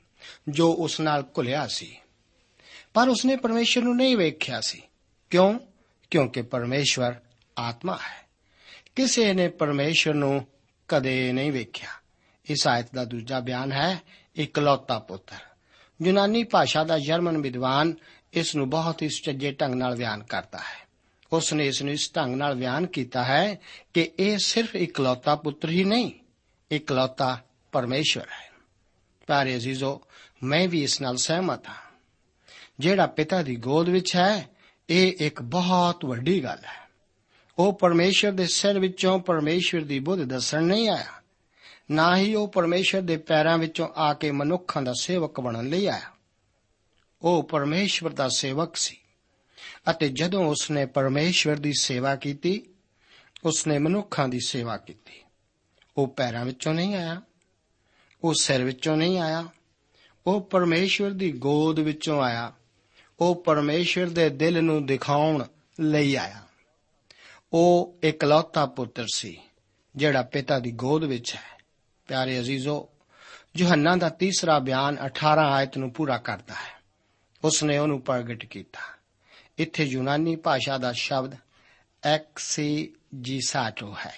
[0.49, 1.97] ਜੋ ਉਸ ਨਾਲ ਘੁਲਿਆ ਸੀ।
[2.95, 4.83] ਪਰ ਉਸਨੇ ਪਰਮੇਸ਼ਵਰ ਨੂੰ ਨਹੀਂ ਵੇਖਿਆ ਸੀ।
[5.31, 5.59] ਕਿਉਂ?
[6.11, 7.15] ਕਿਉਂਕਿ ਪਰਮੇਸ਼ਵਰ
[7.59, 8.27] ਆਤਮਾ ਹੈ।
[8.97, 10.47] ਕਿਸੇ ਨੇ ਪਰਮੇਸ਼ਵਰ ਨੂੰ
[10.89, 11.89] ਕਦੇ ਨਹੀਂ ਵੇਖਿਆ।
[12.47, 14.01] ਇਸ ਆਇਤ ਦਾ ਦੂਜਾ ਬਿਆਨ ਹੈ,
[14.37, 15.37] ਇਕਲੌਤਾ ਪੁੱਤਰ।
[16.03, 17.95] ਯੂਨਾਨੀ ਭਾਸ਼ਾ ਦਾ ਜਰਮਨ ਵਿਦਵਾਨ
[18.33, 20.89] ਇਸ ਨੂੰ ਬਹੁਤ ਹੀ ਸੁਚੱਜੇ ਢੰਗ ਨਾਲ ਬਿਆਨ ਕਰਦਾ ਹੈ।
[21.33, 23.61] ਉਸ ਨੇ ਇਸ ਨੂੰ ਇਸ ਢੰਗ ਨਾਲ ਬਿਆਨ ਕੀਤਾ ਹੈ
[23.95, 26.13] ਕਿ ਇਹ ਸਿਰਫ ਇਕਲੌਤਾ ਪੁੱਤਰ ਹੀ ਨਹੀਂ
[26.73, 28.53] ਇਕਲੌਤਾ ਪਰਮੇਸ਼ਵਰ ਹੈ।
[29.27, 30.03] ਪਿਆਰੇ ਅਜ਼ੀਜ਼ੋ,
[30.43, 31.75] ਮੈਂ ਵੀ ਇਸ ਨਾਲ ਸਹਿਮਤ ਹਾਂ।
[32.81, 34.49] ਜਿਹੜਾ ਪਿਤਾ ਦੀ ਗੋਦ ਵਿੱਚ ਹੈ,
[34.91, 36.89] ਇਹ ਇੱਕ ਬਹੁਤ ਵੱਡੀ ਗੱਲ ਹੈ।
[37.59, 41.23] ਉਹ ਪਰਮੇਸ਼ਵਰ ਦੇ ਸਿਰ ਵਿੱਚੋਂ ਪਰਮੇਸ਼ਵਰ ਦੀ ਬੁੱਧ ਦੱਸਣ ਨਹੀਂ ਆਇਆ।
[41.91, 46.11] ਨਾ ਹੀ ਉਹ ਪਰਮੇਸ਼ਵਰ ਦੇ ਪੈਰਾਂ ਵਿੱਚੋਂ ਆ ਕੇ ਮਨੁੱਖਾਂ ਦਾ ਸੇਵਕ ਬਣਨ ਲਈ ਆਇਆ।
[47.23, 48.97] ਉਹ ਪਰਮੇਸ਼ਵਰ ਦਾ ਸੇਵਕ ਸੀ
[49.91, 52.63] ਅਤੇ ਜਦੋਂ ਉਸਨੇ ਪਰਮੇਸ਼ਵਰ ਦੀ ਸੇਵਾ ਕੀਤੀ,
[53.45, 55.13] ਉਸਨੇ ਮਨੁੱਖਾਂ ਦੀ ਸੇਵਾ ਕੀਤੀ।
[55.97, 57.23] ਉਹ ਪੈਰਾਂ ਵਿੱਚੋਂ ਨਹੀਂ ਆਇਆ,
[58.25, 59.49] ਉਹ ਸਿਰ ਵਿੱਚੋਂ ਨਹੀਂ ਆਇਆ,
[60.27, 62.53] ਉਹ ਪਰਮੇਸ਼ਵਰ ਦੀ ਗੋਦ ਵਿੱਚੋਂ ਆਇਆ,
[63.21, 65.45] ਉਹ ਪਰਮੇਸ਼ਵਰ ਦੇ ਦਿਲ ਨੂੰ ਦਿਖਾਉਣ
[65.81, 66.43] ਲਈ ਆਇਆ।
[67.53, 69.41] ਉਹ ਇਕਲੌਤਾ ਪੁੱਤਰ ਸੀ,
[69.97, 71.65] ਜਿਹੜਾ ਪਿਤਾ ਦੀ ਗੋਦ ਵਿੱਚ ਹੈ।
[72.07, 72.89] ਪਿਆਰੇ ਅਜ਼ੀਜ਼ੋ,
[73.57, 76.83] ਯੋਹੰਨਾ ਦਾ ਤੀਸਰਾ ਬਿਆਨ 18 ਆਇਤ ਨੂੰ ਪੂਰਾ ਕਰਦਾ ਹੈ।
[77.45, 78.81] ਉਸਨੇ ਉਹਨੂੰ ਪ੍ਰਗਟ ਕੀਤਾ।
[79.59, 81.37] ਇੱਥੇ ਯੂਨਾਨੀ ਭਾਸ਼ਾ ਦਾ ਸ਼ਬਦ
[82.05, 84.15] ਐਕਸੀਜੀਸਾਟੋ ਹੈ।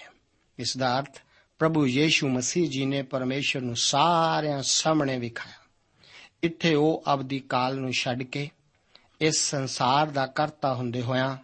[0.59, 1.24] ਇਸ ਦਾ ਅਰਥ
[1.59, 5.53] ਪ੍ਰਭੂ ਯੀਸ਼ੂ ਮਸੀਹ ਜੀ ਨੇ ਪਰਮੇਸ਼ਰ ਨੂੰ ਸਾਰਿਆਂ ਸਾਹਮਣੇ ਵਿਖਾਇਆ।
[6.43, 8.49] ਇੱਥੇ ਉਹ ਅਬਦੀ ਕਾਲ ਨੂੰ ਛੱਡ ਕੇ
[9.21, 11.37] ਇਸ ਸੰਸਾਰ ਦਾ ਕਰਤਾ ਹੁੰਦੇ ਹੋਇਆਂ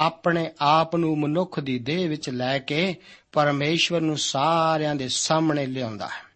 [0.00, 2.96] ਆਪਣੇ ਆਪ ਨੂੰ ਮਨੁੱਖ ਦੀ ਦੇਹ ਵਿੱਚ ਲੈ ਕੇ
[3.32, 6.28] ਪਰਮੇਸ਼ਵਰ ਨੂੰ ਸਾਰਿਆਂ ਦੇ ਸਾਹਮਣੇ ਲਿਆਉਂਦਾ ਹੈ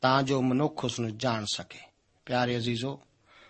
[0.00, 1.78] ਤਾਂ ਜੋ ਮਨੁੱਖ ਉਸ ਨੂੰ ਜਾਣ ਸਕੇ।
[2.26, 3.00] ਪਿਆਰੇ ਅਜ਼ੀਜ਼ੋ,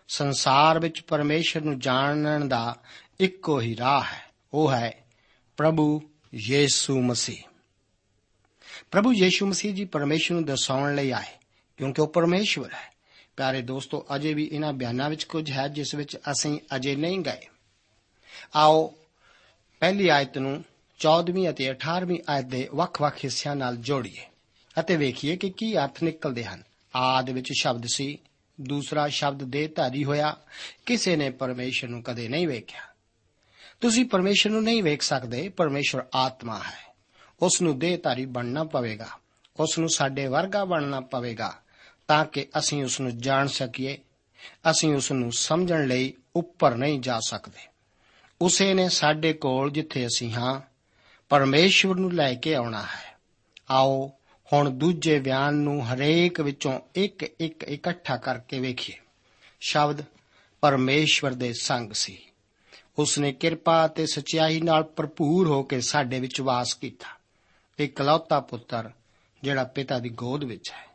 [0.08, 2.76] ਸੰਸਾਰ ਵਿੱਚ ਪਰਮੇਸ਼ਰ ਨੂੰ ਜਾਣਨ ਦਾ
[3.20, 5.04] ਇੱਕੋ ਹੀ ਰਾਹ ਹੈ। ਉਹ ਹੈ
[5.56, 6.02] ਪ੍ਰਭੂ
[6.34, 7.57] ਯੀਸ਼ੂ ਮਸੀਹ।
[8.92, 11.36] ਪ੍ਰਭੂ ਯੀਸ਼ੂ ਮਸੀਹ ਜੀ ਪਰਮੇਸ਼ਰ ਨੂੰ ਦਰਸਾਉਣ ਲਈ ਆਏ
[11.78, 12.90] ਕਿਉਂਕਿ ਉਹ ਪਰਮੇਸ਼ਵਰ ਹੈ
[13.36, 17.46] ਪਿਆਰੇ ਦੋਸਤੋ ਅਜੇ ਵੀ ਇਹਨਾਂ ਬਿਆਨਾਂ ਵਿੱਚ ਕੁਝ ਹੈ ਜਿਸ ਵਿੱਚ ਅਸੀਂ ਅਜੇ ਨਹੀਂ ਗਏ
[18.54, 18.86] ਆਓ
[19.82, 20.54] ਪਹਿਲੀ ਆਇਤ ਨੂੰ
[21.00, 24.26] 14ਵੀਂ ਅਤੇ 18ਵੀਂ ਆਇਤ ਦੇ ਵੱਖ-ਵੱਖ ਹਿੱਸਿਆਂ ਨਾਲ ਜੋੜੀਏ
[24.76, 26.62] ਅਤੇ ਵੇਖੀਏ ਕਿ ਕੀ ਅਰਥ ਨਿਕਲਦੇ ਹਨ
[26.94, 28.18] ਆਦ ਵਿੱਚ ਸ਼ਬਦ ਸੀ
[28.58, 30.36] ਦੂਸਰਾ ਸ਼ਬਦ ਦੇ ਧਾਰੀ ਹੋਇਆ
[30.86, 32.86] ਕਿਸੇ ਨੇ ਪਰਮੇਸ਼ਰ ਨੂੰ ਕਦੇ ਨਹੀਂ ਵੇਖਿਆ
[33.80, 36.87] ਤੁਸੀਂ ਪਰਮੇਸ਼ਰ ਨੂੰ ਨਹੀਂ ਵੇਖ ਸਕਦੇ ਪਰਮੇਸ਼ਰ ਆਤਮਾ ਹੈ
[37.42, 39.08] ਉਸ ਨੂੰ ਦੇਹਧਾਰੀ ਬਣਨਾ ਪਵੇਗਾ।
[39.60, 41.58] ਉਸ ਨੂੰ ਸਾਡੇ ਵਰਗਾ ਬਣਨਾ ਪਵੇਗਾ
[42.08, 43.98] ਤਾਂ ਕਿ ਅਸੀਂ ਉਸ ਨੂੰ ਜਾਣ ਸਕੀਏ।
[44.70, 47.68] ਅਸੀਂ ਉਸ ਨੂੰ ਸਮਝਣ ਲਈ ਉੱਪਰ ਨਹੀਂ ਜਾ ਸਕਦੇ।
[48.42, 50.60] ਉਸੇ ਨੇ ਸਾਡੇ ਕੋਲ ਜਿੱਥੇ ਅਸੀਂ ਹਾਂ,
[51.28, 53.18] ਪਰਮੇਸ਼ਵਰ ਨੂੰ ਲੈ ਕੇ ਆਉਣਾ ਹੈ।
[53.70, 54.12] ਆਓ
[54.52, 58.96] ਹੁਣ ਦੂਜੇ ਬਿਆਨ ਨੂੰ ਹਰੇਕ ਵਿੱਚੋਂ ਇੱਕ ਇੱਕ ਇਕੱਠਾ ਕਰਕੇ ਵੇਖੀਏ।
[59.60, 60.02] ਸ਼ਬਦ
[60.60, 62.18] ਪਰਮੇਸ਼ਵਰ ਦੇ ਸੰਗ ਸੀ।
[62.98, 67.17] ਉਸ ਨੇ ਕਿਰਪਾ ਅਤੇ ਸਚਾਈ ਨਾਲ ਭਰਪੂਰ ਹੋ ਕੇ ਸਾਡੇ ਵਿੱਚ ਵਾਸ ਕੀਤਾ।
[67.84, 68.90] ਇਕਲੌਤਾ ਪੁੱਤਰ
[69.42, 70.86] ਜਿਹੜਾ ਪਿਤਾ ਦੀ ਗੋਦ ਵਿੱਚ ਹੈ।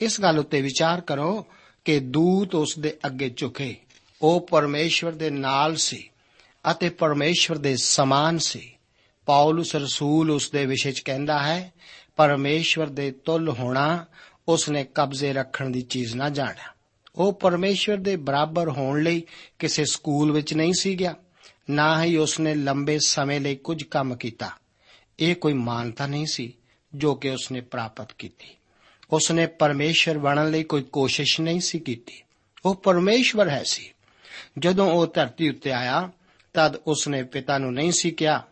[0.00, 1.46] ਇਸ ਗੱਲ ਉੱਤੇ ਵਿਚਾਰ ਕਰੋ
[1.84, 3.76] ਕਿ ਦੂਤ ਉਸ ਦੇ ਅੱਗੇ ਝੁਕੇ।
[4.22, 6.10] ਉਹ ਪਰਮੇਸ਼ਵਰ ਦੇ ਨਾਲ ਸੀ
[6.70, 8.76] ਅਤੇ ਪਰਮੇਸ਼ਵਰ ਦੇ ਸਮਾਨ ਸੀ।
[9.26, 11.72] ਪੌਲਸ ਰਸੂਲ ਉਸ ਦੇ ਵਿਸ਼ੇ 'ਚ ਕਹਿੰਦਾ ਹੈ,
[12.16, 14.06] ਪਰਮੇਸ਼ਵਰ ਦੇ ਤੁੱਲ ਹੋਣਾ
[14.48, 16.74] ਉਸ ਨੇ ਕਬਜ਼ੇ ਰੱਖਣ ਦੀ ਚੀਜ਼ ਨਾ ਜਾਣਿਆ।
[17.16, 19.22] ਉਹ ਪਰਮੇਸ਼ਵਰ ਦੇ ਬਰਾਬਰ ਹੋਣ ਲਈ
[19.58, 21.14] ਕਿਸੇ ਸਕੂਲ ਵਿੱਚ ਨਹੀਂ ਸੀ ਗਿਆ।
[21.70, 24.50] ਨਾ ਹੀ ਉਸ ਨੇ ਲੰਬੇ ਸਮੇਂ ਲਈ ਕੁਝ ਕੰਮ ਕੀਤਾ।
[25.20, 26.52] ਇਹ ਕੋਈ ਮਾਨਤਾ ਨਹੀਂ ਸੀ
[26.94, 28.46] ਜੋ ਕਿ ਉਸ ਨੇ ਪ੍ਰਾਪਤ ਕੀਤੀ।
[29.10, 32.22] ਉਸ ਨੇ ਪਰਮੇਸ਼ਰ ਬਣਨ ਲਈ ਕੋਈ ਕੋਸ਼ਿਸ਼ ਨਹੀਂ ਸੀ ਕੀਤੀ।
[32.64, 33.90] ਉਹ ਪਰਮੇਸ਼ਵਰ ਹੈ ਸੀ।
[34.58, 36.10] ਜਦੋਂ ਉਹ ਧਰਤੀ ਉੱਤੇ ਆਇਆ,
[36.54, 38.44] ਤਦ ਉਸ ਨੇ ਪਿਤਾ ਨੂੰ ਨਹੀਂ ਸੀ ਕਿਹਾ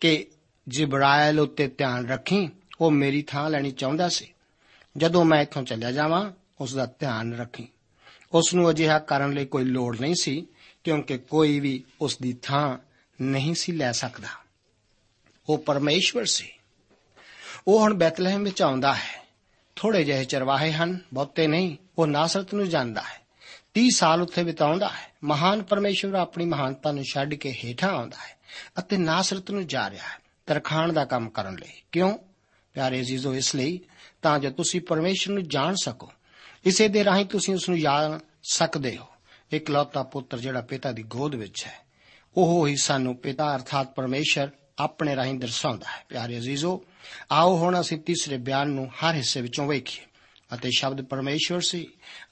[0.00, 0.26] ਕਿ
[0.68, 2.48] ਜਿਬਰਾਇਲ ਉੱਤੇ ਧਿਆਨ ਰੱਖੀ,
[2.80, 4.32] ਉਹ ਮੇਰੀ ਥਾਂ ਲੈਣੀ ਚਾਹੁੰਦਾ ਸੀ।
[4.96, 7.68] ਜਦੋਂ ਮੈਂ ਇੱਥੋਂ ਚੱਲਿਆ ਜਾਵਾਂ ਉਸ ਦਾ ਧਿਆਨ ਰੱਖੀ।
[8.32, 10.46] ਉਸ ਨੂੰ ਅਜਿਹਾ ਕਰਨ ਲਈ ਕੋਈ ਲੋੜ ਨਹੀਂ ਸੀ,
[10.84, 12.78] ਕਿਉਂਕਿ ਕੋਈ ਵੀ ਉਸ ਦੀ ਥਾਂ
[13.22, 14.43] ਨਹੀਂ ਸੀ ਲੈ ਸਕਦਾ।
[15.48, 16.50] ਉਹ ਪਰਮੇਸ਼ਵਰ ਸੀ।
[17.68, 19.24] ਉਹ ਹੁਣ ਬੈਤਲਹਿਮ ਵਿੱਚ ਆਉਂਦਾ ਹੈ।
[19.76, 23.24] ਥੋੜੇ ਜਿਹੇ ਚਰਵਾਹੇ ਹਨ, ਬਹੁਤੇ ਨਹੀਂ, ਉਹ ਨਾਸਰਤ ਨੂੰ ਜਾਂਦਾ ਹੈ।
[23.74, 28.38] 30 ਸਾਲ ਉੱਥੇ ਬਿਤਾਉਂਦਾ ਹੈ। ਮਹਾਨ ਪਰਮੇਸ਼ਵਰ ਆਪਣੀ ਮਹਾਨਤਾ ਨੂੰ ਛੱਡ ਕੇ ਹੇਠਾਂ ਆਉਂਦਾ ਹੈ
[28.78, 32.18] ਅਤੇ ਨਾਸਰਤ ਨੂੰ ਜਾ ਰਿਹਾ ਹੈ, ਤਰਖਾਣ ਦਾ ਕੰਮ ਕਰਨ ਲਈ। ਕਿਉਂ?
[32.74, 33.80] ਪਿਆਰੇ ਅਜ਼ੀਜ਼ੋ, ਇਸ ਲਈ
[34.22, 36.12] ਤਾਂ ਜੋ ਤੁਸੀਂ ਪਰਮੇਸ਼ਰ ਨੂੰ ਜਾਣ ਸਕੋ।
[36.64, 39.06] ਇਸੇ ਦੇ ਰਾਹੀਂ ਤੁਸੀਂ ਉਸ ਨੂੰ ਜਾਣ ਸਕਦੇ ਹੋ।
[39.52, 41.78] ਇਕਲੌਤਾ ਪੁੱਤਰ ਜਿਹੜਾ ਪਿਤਾ ਦੀ ਗੋਦ ਵਿੱਚ ਹੈ,
[42.36, 46.84] ਉਹ ਹੀ ਸਾਨੂੰ ਪਿਤਾ ਅਰਥਾਤ ਪਰਮੇਸ਼ਰ ਆਪਣੇ ਰਾਹੀਂ ਦਰਸਾਉਂਦਾ ਹੈ। ਪਿਆਰੇ ਅਜ਼ੀਜ਼ੋ,
[47.32, 50.04] ਆਓ ਹੁਣ ਅਸੀਂ ਤੀਸਰੇ ਬਿਆਨ ਨੂੰ ਹਰ ਹਿੱਸੇ ਵਿੱਚੋਂ ਵੇਖੀਏ।
[50.54, 51.86] ਅਤੇ ਸ਼ਬਦ ਪਰਮੇਸ਼ਵਰ ਸੀ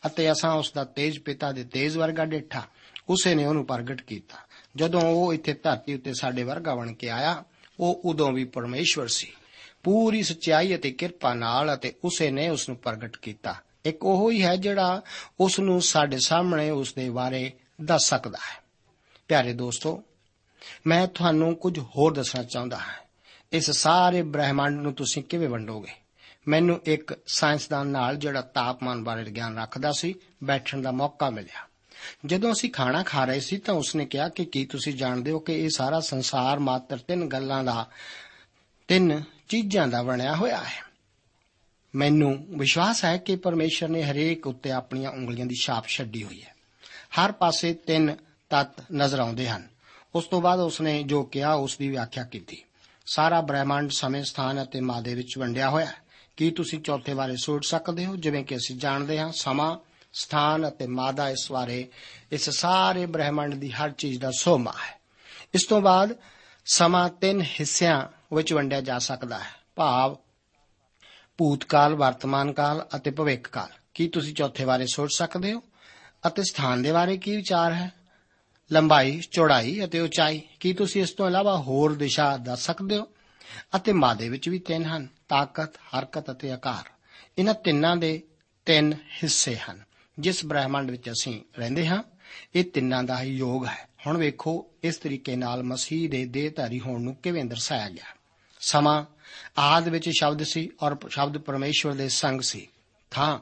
[0.07, 2.63] ਅਤੇ ਅਸਾਂ ਉਸ ਦਾ ਤੇਜ ਪਿਤਾ ਦੇ ਤੇਜ ਵਰਗਾ ਡੇਠਾ,
[3.09, 4.39] ਉਸੇ ਨੇ ਉਹਨੂੰ ਪ੍ਰਗਟ ਕੀਤਾ।
[4.77, 7.45] ਜਦੋਂ ਉਹ ਇੱਥੇ ਧਰਤੀ ਉੱਤੇ ਸਾਡੇ ਵਰਗਾ ਬਣ ਕੇ ਆਇਆ,
[7.81, 9.33] ਉਹ ਉਦੋਂ ਵੀ ਪਰਮੇਸ਼ਵਰ ਸੀ।
[9.83, 14.43] ਪੂਰੀ ਸਚਾਈ ਅਤੇ ਕਿਰਪਾ ਨਾਲ ਅਤੇ ਉਸੇ ਨੇ ਉਸ ਨੂੰ ਪ੍ਰਗਟ ਕੀਤਾ। ਇੱਕ ਉਹ ਹੀ
[14.43, 15.03] ਹੈ ਜਿਹੜਾ
[15.41, 17.53] ਉਸ ਨੂੰ ਸਾਡੇ ਸਾਹਮਣੇ ਉਸ ਦੇ ਬਾਰੇ
[17.83, 18.65] ਦੱਸ ਸਕਦਾ ਹੈ।
[19.29, 20.03] ਪਿਆਰੇ ਦੋਸਤੋ
[20.87, 22.94] ਮੈਂ ਤੁਹਾਨੂੰ ਕੁਝ ਹੋਰ ਦੱਸਣਾ ਚਾਹੁੰਦਾ ਹਾਂ।
[23.53, 25.92] ਇਸ ਸਾਰੇ ਬ੍ਰਹਿਮੰਡ ਨੂੰ ਤੁਸੀਂ ਕਿਵੇਂ ਵੰਡੋਗੇ?
[26.48, 31.68] ਮੈਨੂੰ ਇੱਕ ਸਾਇੰਸਦਾਨ ਨਾਲ ਜਿਹੜਾ ਤਾਪਮਾਨ ਬਾਰੇ ਗਿਆਨ ਰੱਖਦਾ ਸੀ, ਬੈਠਣ ਦਾ ਮੌਕਾ ਮਿਲਿਆ।
[32.27, 35.53] ਜਦੋਂ ਅਸੀਂ ਖਾਣਾ ਖਾ ਰਹੇ ਸੀ ਤਾਂ ਉਸਨੇ ਕਿਹਾ ਕਿ ਕੀ ਤੁਸੀਂ ਜਾਣਦੇ ਹੋ ਕਿ
[35.53, 37.87] ਇਹ ਸਾਰਾ ਸੰਸਾਰ ਮਾਤਰ ਤਿੰਨ ਗੱਲਾਂ ਦਾ,
[38.88, 40.92] ਤਿੰਨ ਚੀਜ਼ਾਂ ਦਾ ਬਣਿਆ ਹੋਇਆ ਹੈ।
[41.94, 46.55] ਮੈਨੂੰ ਵਿਸ਼ਵਾਸ ਹੈ ਕਿ ਪਰਮੇਸ਼ਰ ਨੇ ਹਰੇਕ ਉੱਤੇ ਆਪਣੀਆਂ ਉਂਗਲੀਆਂ ਦੀ ਛਾਪ ਛੱਡੀ ਹੋਈ ਹੈ।
[47.20, 48.16] ਹਰ ਪਾਸੇ ਤਿੰਨ
[48.51, 49.72] ਤੱਤ ਨਜ਼ਰ ਆਉਂਦੇ ਹਨ।
[50.14, 52.62] ਉਸ ਤੋਂ ਬਾਅਦ ਉਸਨੇ ਜੋ ਕਿਹਾ, ਉਸ ਦੀ ਵਿਆਖਿਆ ਕੀਤੀ।
[53.07, 55.94] ਸਾਰਾ ਬ੍ਰਹਿਮੰਡ ਸਮੇਂ ਸਥਾਨ ਅਤੇ ਮਾਦੇ ਵਿੱਚ ਵੰਡਿਆ ਹੋਇਆ ਹੈ।
[56.37, 58.16] ਕੀ ਤੁਸੀਂ ਚੌਥੇ ਬਾਰੇ ਸੋਚ ਸਕਦੇ ਹੋ?
[58.16, 59.77] ਜਿਵੇਂ ਕਿ ਅਸੀਂ ਜਾਣਦੇ ਹਾਂ, ਸਮਾਂ,
[60.12, 61.88] ਸਥਾਨ ਅਤੇ ਮਾਦਾ ਇਸ ਬਾਰੇ,
[62.33, 65.01] ਇਸ ਸਾਰੇ ਬ੍ਰਹਿਮੰਡ ਦੀ ਹਰ ਚੀਜ਼ ਦਾ ਸੋਮਾ ਹੈ।
[65.55, 66.16] ਇਸ ਤੋਂ ਬਾਅਦ
[66.66, 70.16] ਸਮਾਂ ਤਿੰਨ ਹਿੱਸਿਆਂ ਵਿੱਚ ਵੰਡਿਆ ਜਾ ਸਕਦਾ ਹੈ। ਭਾਵ,
[71.38, 75.62] ਭੂਤਕਾਲ, ਵਰਤਮਾਨ ਕਾਲ ਅਤੇ ਭਵਿੱਖ ਕਾਲ ਕੀ ਤੁਸੀਂ ਚੌਥੇ ਬਾਰੇ ਸੋਚ ਸਕਦੇ ਹੋ?
[76.27, 77.92] ਅਤੇ ਸਥਾਨ ਦੇ ਬਾਰੇ ਕੀ ਵਿਚਾਰ ਹੈ?
[78.73, 83.09] ਲੰਬਾਈ, ਚੌੜਾਈ ਅਤੇ ਉਚਾਈ, ਕੀ ਤੁਸੀਂ ਇਸ ਤੋਂ ਇਲਾਵਾ ਹੋਰ ਦਿਸ਼ਾ ਦੱਸ ਸਕਦੇ ਹੋ?
[83.77, 86.91] ਅਤੇ ਮਾਦੇ ਵਿੱਚ ਵੀ ਤਿੰਨ ਹਨ, ਤਾਕਤ, ਹਰਕਤ ਅਤੇ ਆਕਾਰ।
[87.39, 88.23] ਇਹਨਾਂ ਤਿੰਨਾਂ ਦੇ
[88.67, 89.83] ਤਿੰਨ ਹਿੱਸੇ ਹਨ,
[90.19, 92.03] ਜਿਸ ਬ੍ਰਹਿਮੰਡ ਵਿੱਚ ਅਸੀਂ ਰਹਿੰਦੇ ਹਾਂ।
[92.55, 97.01] ਇਹ ਤਿੰਨਾਂ ਦਾ ਹੀ ਯੋਗ ਹੈ। ਹੁਣ ਵੇਖੋ, ਇਸ ਤਰੀਕੇ ਨਾਲ ਮਸੀਹ ਦੇ ਦੇਹਧਾਰੀ ਹੋਣ
[97.01, 98.05] ਨੂੰ ਕਿਵੇਂ ਦਰਸਾਇਆ ਗਿਆ।
[98.61, 99.05] ਸਮਾਂ,
[99.59, 102.69] ਆਦ ਵਿੱਚ ਸ਼ਬਦ ਸੀ ਔਰ ਸ਼ਬਦ ਪਰਮੇਸ਼ਵਰ ਦੇ ਸੰਗ ਸੀ,
[103.11, 103.39] ਥਾਂ।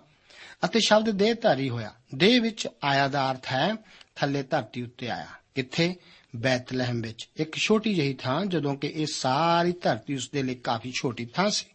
[0.64, 3.74] ਅਤੇ ਸ਼ਬਦ ਦੇਹਧਾਰੀ ਹੋਇਆ। ਦੇਹ ਵਿੱਚ ਆਇਆ ਦਾ ਅਰਥ ਹੈ
[4.20, 5.96] ਥੱਲੇ ਧਰਤੀ ਉੱਤੇ ਆਇਆ। ਕਿੱਥੇ
[6.36, 10.92] ਬੈਤਲਹਿਮ ਵਿੱਚ ਇੱਕ ਛੋਟੀ ਜਿਹੀ ਥਾਂ, ਜਦੋਂ ਕਿ ਇਹ ਸਾਰੀ ਧਰਤੀ ਉਸ ਦੇ ਲਈ ਕਾਫੀ
[10.92, 11.66] ਛੋਟੀ ਥਾਂ ਸੀ।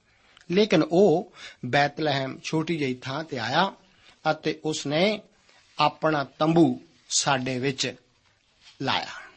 [0.52, 1.34] ਲੇਕਿਨ ਉਹ
[1.66, 3.74] ਬੈਤਲਹਿਮ ਛੋਟੀ ਜਿਹੀ ਥਾਂ ਤੇ ਆਇਆ
[4.32, 5.22] ਅਤੇ ਉਸ ਨੇ
[5.80, 7.96] ਆਪਣਾ ਤੰਬੂ ਸਾਡੇ ਵਿੱਚ
[8.82, 9.32] ਲਾਇਆ।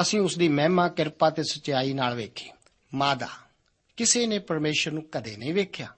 [0.00, 2.50] ਅਸੀਂ ਉਸ ਦੀ ਮਹਿਮਾ, ਕਿਰਪਾ ਤੇ ਸਚਾਈ ਨਾਲ ਵੇਖੀ।
[2.94, 3.28] ਮਾਦਾ,
[3.96, 5.94] ਕਿਸੇ ਨੇ ਪਰਮੇਸ਼ਰ ਨੂੰ ਕਦੇ ਨਹੀਂ ਵੇਖਿਆ।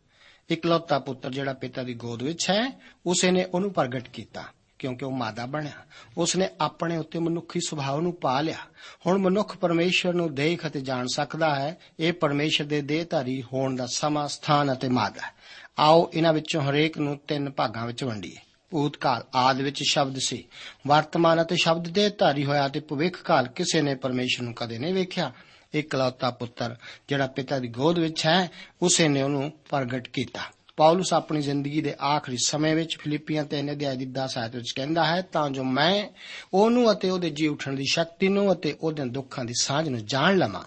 [0.50, 4.44] ਇਕਲੌਤਾ ਪੁੱਤਰ ਜਿਹੜਾ ਪਿਤਾ ਦੀ ਗੋਦ ਵਿੱਚ ਹੈ, ਉਸੇ ਨੇ ਉਹਨੂੰ ਪ੍ਰਗਟ ਕੀਤਾ।
[4.80, 5.84] ਕਿਉਂਕਿ ਉਹ ਮਾਦਾ ਬਣਿਆ।
[6.16, 8.58] ਉਸ ਨੇ ਆਪਣੇ ਉੱਤੇ ਮਨੁੱਖੀ ਸੁਭਾਅ ਨੂੰ ਪਾ ਲਿਆ।
[9.06, 13.86] ਹੁਣ ਮਨੁੱਖ ਪਰਮੇਸ਼ਰ ਨੂੰ ਦੇਖ ਅਤੇ ਜਾਣ ਸਕਦਾ ਹੈ, ਇਹ ਪਰਮੇਸ਼ਰ ਦੇ ਦੇਹਧਾਰੀ ਹੋਣ ਦਾ
[13.86, 15.32] ਸਮਾਂ, ਸਥਾਨ ਅਤੇ ਮਾਦਾ ਹੈ।
[15.78, 18.36] ਆਓ ਇਹਨਾਂ ਵਿੱਚੋਂ ਹਰੇਕ ਨੂੰ ਤਿੰਨ ਭਾਗਾਂ ਵਿੱਚ ਵੰਡੀਏ।
[18.70, 20.44] ਭੂਤਕਾਲ ਆਦ ਵਿੱਚ ਸ਼ਬਦ ਸੀ।
[20.86, 25.32] ਵਰਤਮਾਨ ਅਤੇ ਸ਼ਬਦ ਦੇਹਧਾਰੀ ਹੋਇਆ ਤੇ ਭਵਿੱਖ ਕਾਲ ਕਿਸੇ ਨੇ ਪਰਮੇਸ਼ਰ ਨੂੰ ਕਦੇ ਨਹੀਂ ਵੇਖਿਆ।
[25.74, 26.76] ਇਕਲੌਤਾ ਪੁੱਤਰ,
[27.08, 28.50] ਜਿਹੜਾ ਪਿਤਾ ਦੀ ਗੋਦ ਵਿੱਚ ਹੈ,
[28.82, 30.40] ਉਸੇ ਨੇ ਉਹਨੂੰ ਪ੍ਰਗਟ ਕੀਤਾ।
[30.80, 35.04] ਪੌਲਸ ਆਪਣੀ ਜ਼ਿੰਦਗੀ ਦੇ ਆਖਰੀ ਸਮੇਂ ਵਿੱਚ ਫਿਲਿੱਪੀਆਂ 3 ਅਧਿਆਇ ਦੀ 10 ਆਇਤ ਵਿੱਚ ਕਹਿੰਦਾ
[35.04, 36.08] ਹੈ, ਤਾਂ ਜੋ ਮੈਂ
[36.54, 40.38] ਉਹਨੂੰ ਅਤੇ ਉਹਦੇ ਜੀ ਉੱਠਣ ਦੀ ਸ਼ਕਤੀ ਨੂੰ ਅਤੇ ਉਹਦੇ ਦੁੱਖਾਂ ਦੀ ਸਾਂਝ ਨੂੰ ਜਾਣ
[40.38, 40.62] ਲਵਾਂ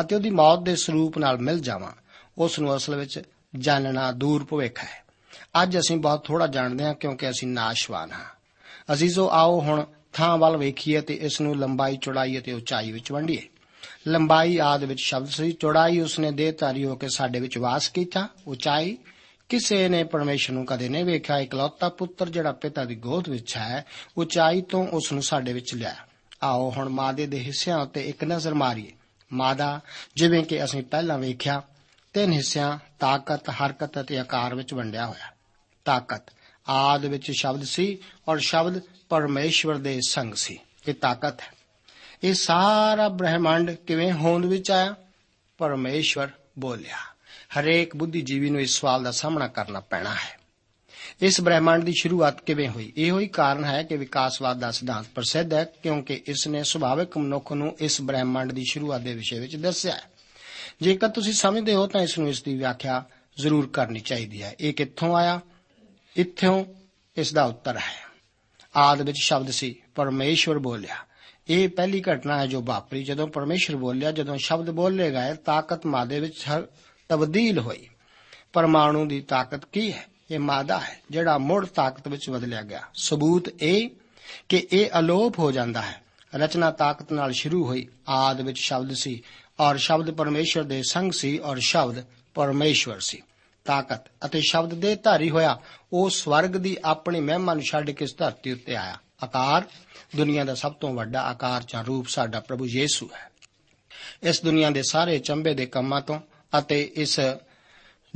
[0.00, 1.92] ਅਤੇ ਉਹਦੀ ਮੌਤ ਦੇ ਸਰੂਪ ਨਾਲ ਮਿਲ ਜਾਵਾਂ,
[2.38, 3.22] ਉਸ ਨੂੰ ਅਸਲ ਵਿੱਚ
[3.58, 5.04] ਜਾਣਨਾ ਦੂਰ ਭਵਿੱਖ ਹੈ।
[5.62, 8.24] ਅੱਜ ਅਸੀਂ ਬਹੁਤ ਥੋੜਾ ਜਾਣਦੇ ਹਾਂ ਕਿਉਂਕਿ ਅਸੀਂ ਨਾਸ਼ਵਾਨ ਹਾਂ।
[8.92, 13.48] ਅਜ਼ੀਜ਼ੋ, ਆਓ ਹੁਣ ਥਾਂ ਵੱਲ ਵੇਖੀਏ ਤੇ ਇਸ ਨੂੰ ਲੰਬਾਈ ਚੌੜਾਈ ਅਤੇ ਉਚਾਈ ਵਿੱਚ ਵੰਡੀਏ।
[14.08, 18.98] ਲੰਬਾਈ ਆਦ ਵਿੱਚ ਸ਼ਬਦ ਸੀ, ਚੌੜਾਈ ਉਸਨੇ ਦੇਹਧਾਰੀ ਹੋ ਕੇ ਸਾਡੇ ਵਿੱਚ ਵਾਸ ਕੀਤਾ, ਉਚਾਈ
[19.48, 23.84] ਕਿਸੇ ਨੇ ਪਰਮੇਸ਼ਰ ਨੂੰ ਕਦੇ ਨਹੀਂ ਵੇਖਿਆ। ਇਕਲੌਤਾ ਪੁੱਤਰ ਜਿਹੜਾ ਪਿਤਾ ਦੀ ਗੋਦ ਵਿੱਚ ਹੈ,
[24.16, 25.96] ਉਚਾਈ ਤੋਂ ਉਸ ਨੂੰ ਸਾਡੇ ਵਿੱਚ ਲਿਆ।
[26.42, 28.92] ਆਓ ਹੁਣ ਮਾਦੇ ਦੇ ਹਿੱਸਿਆਂ ਉੱਤੇ ਇੱਕ ਨਜ਼ਰ ਮਾਰੀਏ।
[29.32, 29.80] ਮਾਦਾ,
[30.16, 31.62] ਜਿਵੇਂ ਕਿ ਅਸੀਂ ਪਹਿਲਾਂ ਵੇਖਿਆ,
[32.12, 35.32] ਤਿੰਨ ਹਿੱਸਿਆਂ, ਤਾਕਤ, ਹਰਕਤ ਅਤੇ ਆਕਾਰ ਵਿੱਚ ਵੰਡਿਆ ਹੋਇਆ।
[35.84, 36.22] ਤਾਕਤ,
[36.68, 40.58] ਆਦ ਵਿੱਚ ਸ਼ਬਦ ਸੀ ਔਰ ਸ਼ਬਦ ਪਰਮੇਸ਼ਵਰ ਦੇ ਸੰਗ ਸੀ।
[40.88, 41.52] ਇਹ ਤਾਕਤ ਹੈ।
[42.24, 44.94] ਇਹ ਸਾਰਾ ਬ੍ਰਹਿਮੰਡ ਕਿਵੇਂ ਹੋਂਦ ਵਿੱਚ ਆਇਆ?
[45.58, 46.96] ਪਰਮੇਸ਼ਵਰ ਬੋਲਿਆ।
[47.48, 50.38] ਹਰੇਕ ਬੁੱਧੀਜੀਵੀ ਨੂੰ ਇਸ ਸਵਾਲ ਦਾ ਸਾਹਮਣਾ ਕਰਨਾ ਪੈਣਾ ਹੈ।
[51.22, 52.92] ਇਸ ਬ੍ਰਹਿਮੰਡ ਦੀ ਸ਼ੁਰੂਆਤ ਕਿਵੇਂ ਹੋਈ?
[52.96, 57.52] ਇਹੋ ਹੀ ਕਾਰਨ ਹੈ ਕਿ ਵਿਕਾਸਵਾਦ ਦਾ ਸਿਧਾਂਤ ਪ੍ਰਸਿੱਧ ਹੈ, ਕਿਉਂਕਿ ਇਸ ਨੇ ਸੁਭਾਵਿਕ ਮਨੁੱਖ
[57.52, 60.00] ਨੂੰ ਇਸ ਬ੍ਰਹਿਮੰਡ ਦੀ ਸ਼ੁਰੂਆਤ ਦੇ ਵਿਸ਼ੇ ਵਿੱਚ ਦੱਸਿਆ ਹੈ।
[60.82, 63.04] ਜੇਕਰ ਤੁਸੀਂ ਸਮਝਦੇ ਹੋ ਤਾਂ ਇਸ ਨੂੰ ਇਸ ਦੀ ਵਿਆਖਿਆ
[63.38, 65.40] ਜ਼ਰੂਰ ਕਰਨੀ ਚਾਹੀਦੀ ਹੈ। ਇਹ ਕਿੱਥੋਂ ਆਇਆ?
[66.16, 66.64] ਇੱਥੋਂ
[67.16, 68.08] ਇਸ ਦਾ ਉੱਤਰ ਹੈ।
[68.76, 70.96] ਆਦ ਵਿੱਚ ਸ਼ਬਦ ਸੀ, ਪਰਮੇਸ਼ਵਰ ਬੋਲਿਆ।
[71.48, 76.20] ਇਹ ਪਹਿਲੀ ਘਟਨਾ ਹੈ ਜੋ ਵਾਪਰੀ ਜਦੋਂ ਪਰਮੇਸ਼ਵਰ ਬੋਲਿਆ। ਜਦੋਂ ਸ਼ਬਦ ਬੋਲੇ ਗਏ, ਤਾਕਤ ਮਾਦੇ
[76.20, 76.66] ਵਿੱਚ ਹਰ
[77.08, 77.88] ਤਬਦੀਲ ਹੋਈ।
[78.52, 80.06] ਪਰਮਾਣੂ ਦੀ ਤਾਕਤ ਕੀ ਹੈ?
[80.30, 83.90] ਇਹ ਮਾਦਾ ਹੈ, ਜਿਹੜਾ ਮੁੜ ਤਾਕਤ ਵਿੱਚ ਬਦਲਿਆ ਗਿਆ। ਸਬੂਤ ਇਹ
[84.48, 86.02] ਕਿ ਇਹ ਅਲੋਪ ਹੋ ਜਾਂਦਾ ਹੈ।
[86.34, 89.22] ਰਚਨਾ ਤਾਕਤ ਨਾਲ ਸ਼ੁਰੂ ਹੋਈ। ਆਦ ਵਿੱਚ ਸ਼ਬਦ ਸੀ
[89.60, 93.22] ਔਰ ਸ਼ਬਦ ਪਰਮੇਸ਼ਵਰ ਦੇ ਸੰਗ ਸੀ ਔਰ ਸ਼ਬਦ ਪਰਮੇਸ਼ਵਰ ਸੀ।
[93.64, 95.58] ਤਾਕਤ ਅਤੇ ਸ਼ਬਦ ਦੇ ਧਾਰੀ ਹੋਇਆ,
[95.92, 99.62] ਉਹ ਸਵਰਗ ਦੀ ਆਪਣੀ ਮਹਿਮਾ ਨੂੰ ਛੱਡ ਕੇ ਇਸ ਧਰਤੀ ਉੱਤੇ ਆਇਆ। ਆਕਾਰ,
[100.16, 103.30] ਦੁਨੀਆ ਦਾ ਸਭ ਤੋਂ ਵੱਡਾ ਆਕਾਰ ਜਾਂ ਰੂਪ ਸਾਡਾ ਪ੍ਰਭੂ ਯੀਸੂ ਹੈ।
[104.22, 106.20] ਇਸ ਦੁਨੀਆ ਦੇ ਸਾਰੇ ਚੰਬੇ ਦੇ ਕੰਮਾਂ ਤੋਂ
[106.58, 107.20] ਅਤੇ ਇਸ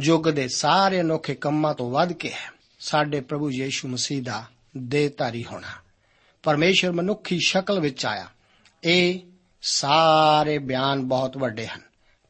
[0.00, 4.44] ਯੁੱਗ ਦੇ ਸਾਰੇ ਅਨੋਖੇ ਕੰਮਾਂ ਤੋਂ ਵੱਧ ਕੇ ਹੈ ਸਾਡੇ ਪ੍ਰਭੂ ਯੀਸ਼ੂ ਮਸੀਹ ਦਾ
[4.76, 5.68] ਦੇਹਧਾਰੀ ਹੋਣਾ।
[6.42, 8.26] ਪਰਮੇਸ਼ਰ ਮਨੁੱਖੀ ਸ਼ਕਲ ਵਿੱਚ ਆਇਆ।
[8.84, 9.18] ਇਹ
[9.62, 11.80] ਸਾਰੇ ਬਿਆਨ ਬਹੁਤ ਵੱਡੇ ਹਨ,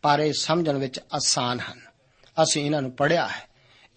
[0.02, 1.80] ਪਰ ਇਹ ਸਮਝਣ ਵਿੱਚ ਆਸਾਨ ਹਨ।
[2.42, 3.48] ਅਸੀਂ ਇਹਨਾਂ ਨੂੰ ਪੜ੍ਹਿਆ ਹੈ।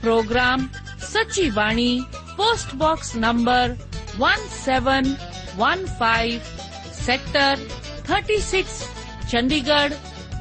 [0.00, 0.68] programme
[1.06, 2.02] Sachi Bani
[2.36, 3.76] post box number
[4.18, 6.40] 1715
[6.98, 7.56] sector
[8.10, 8.62] 36
[9.30, 10.15] Chandigarh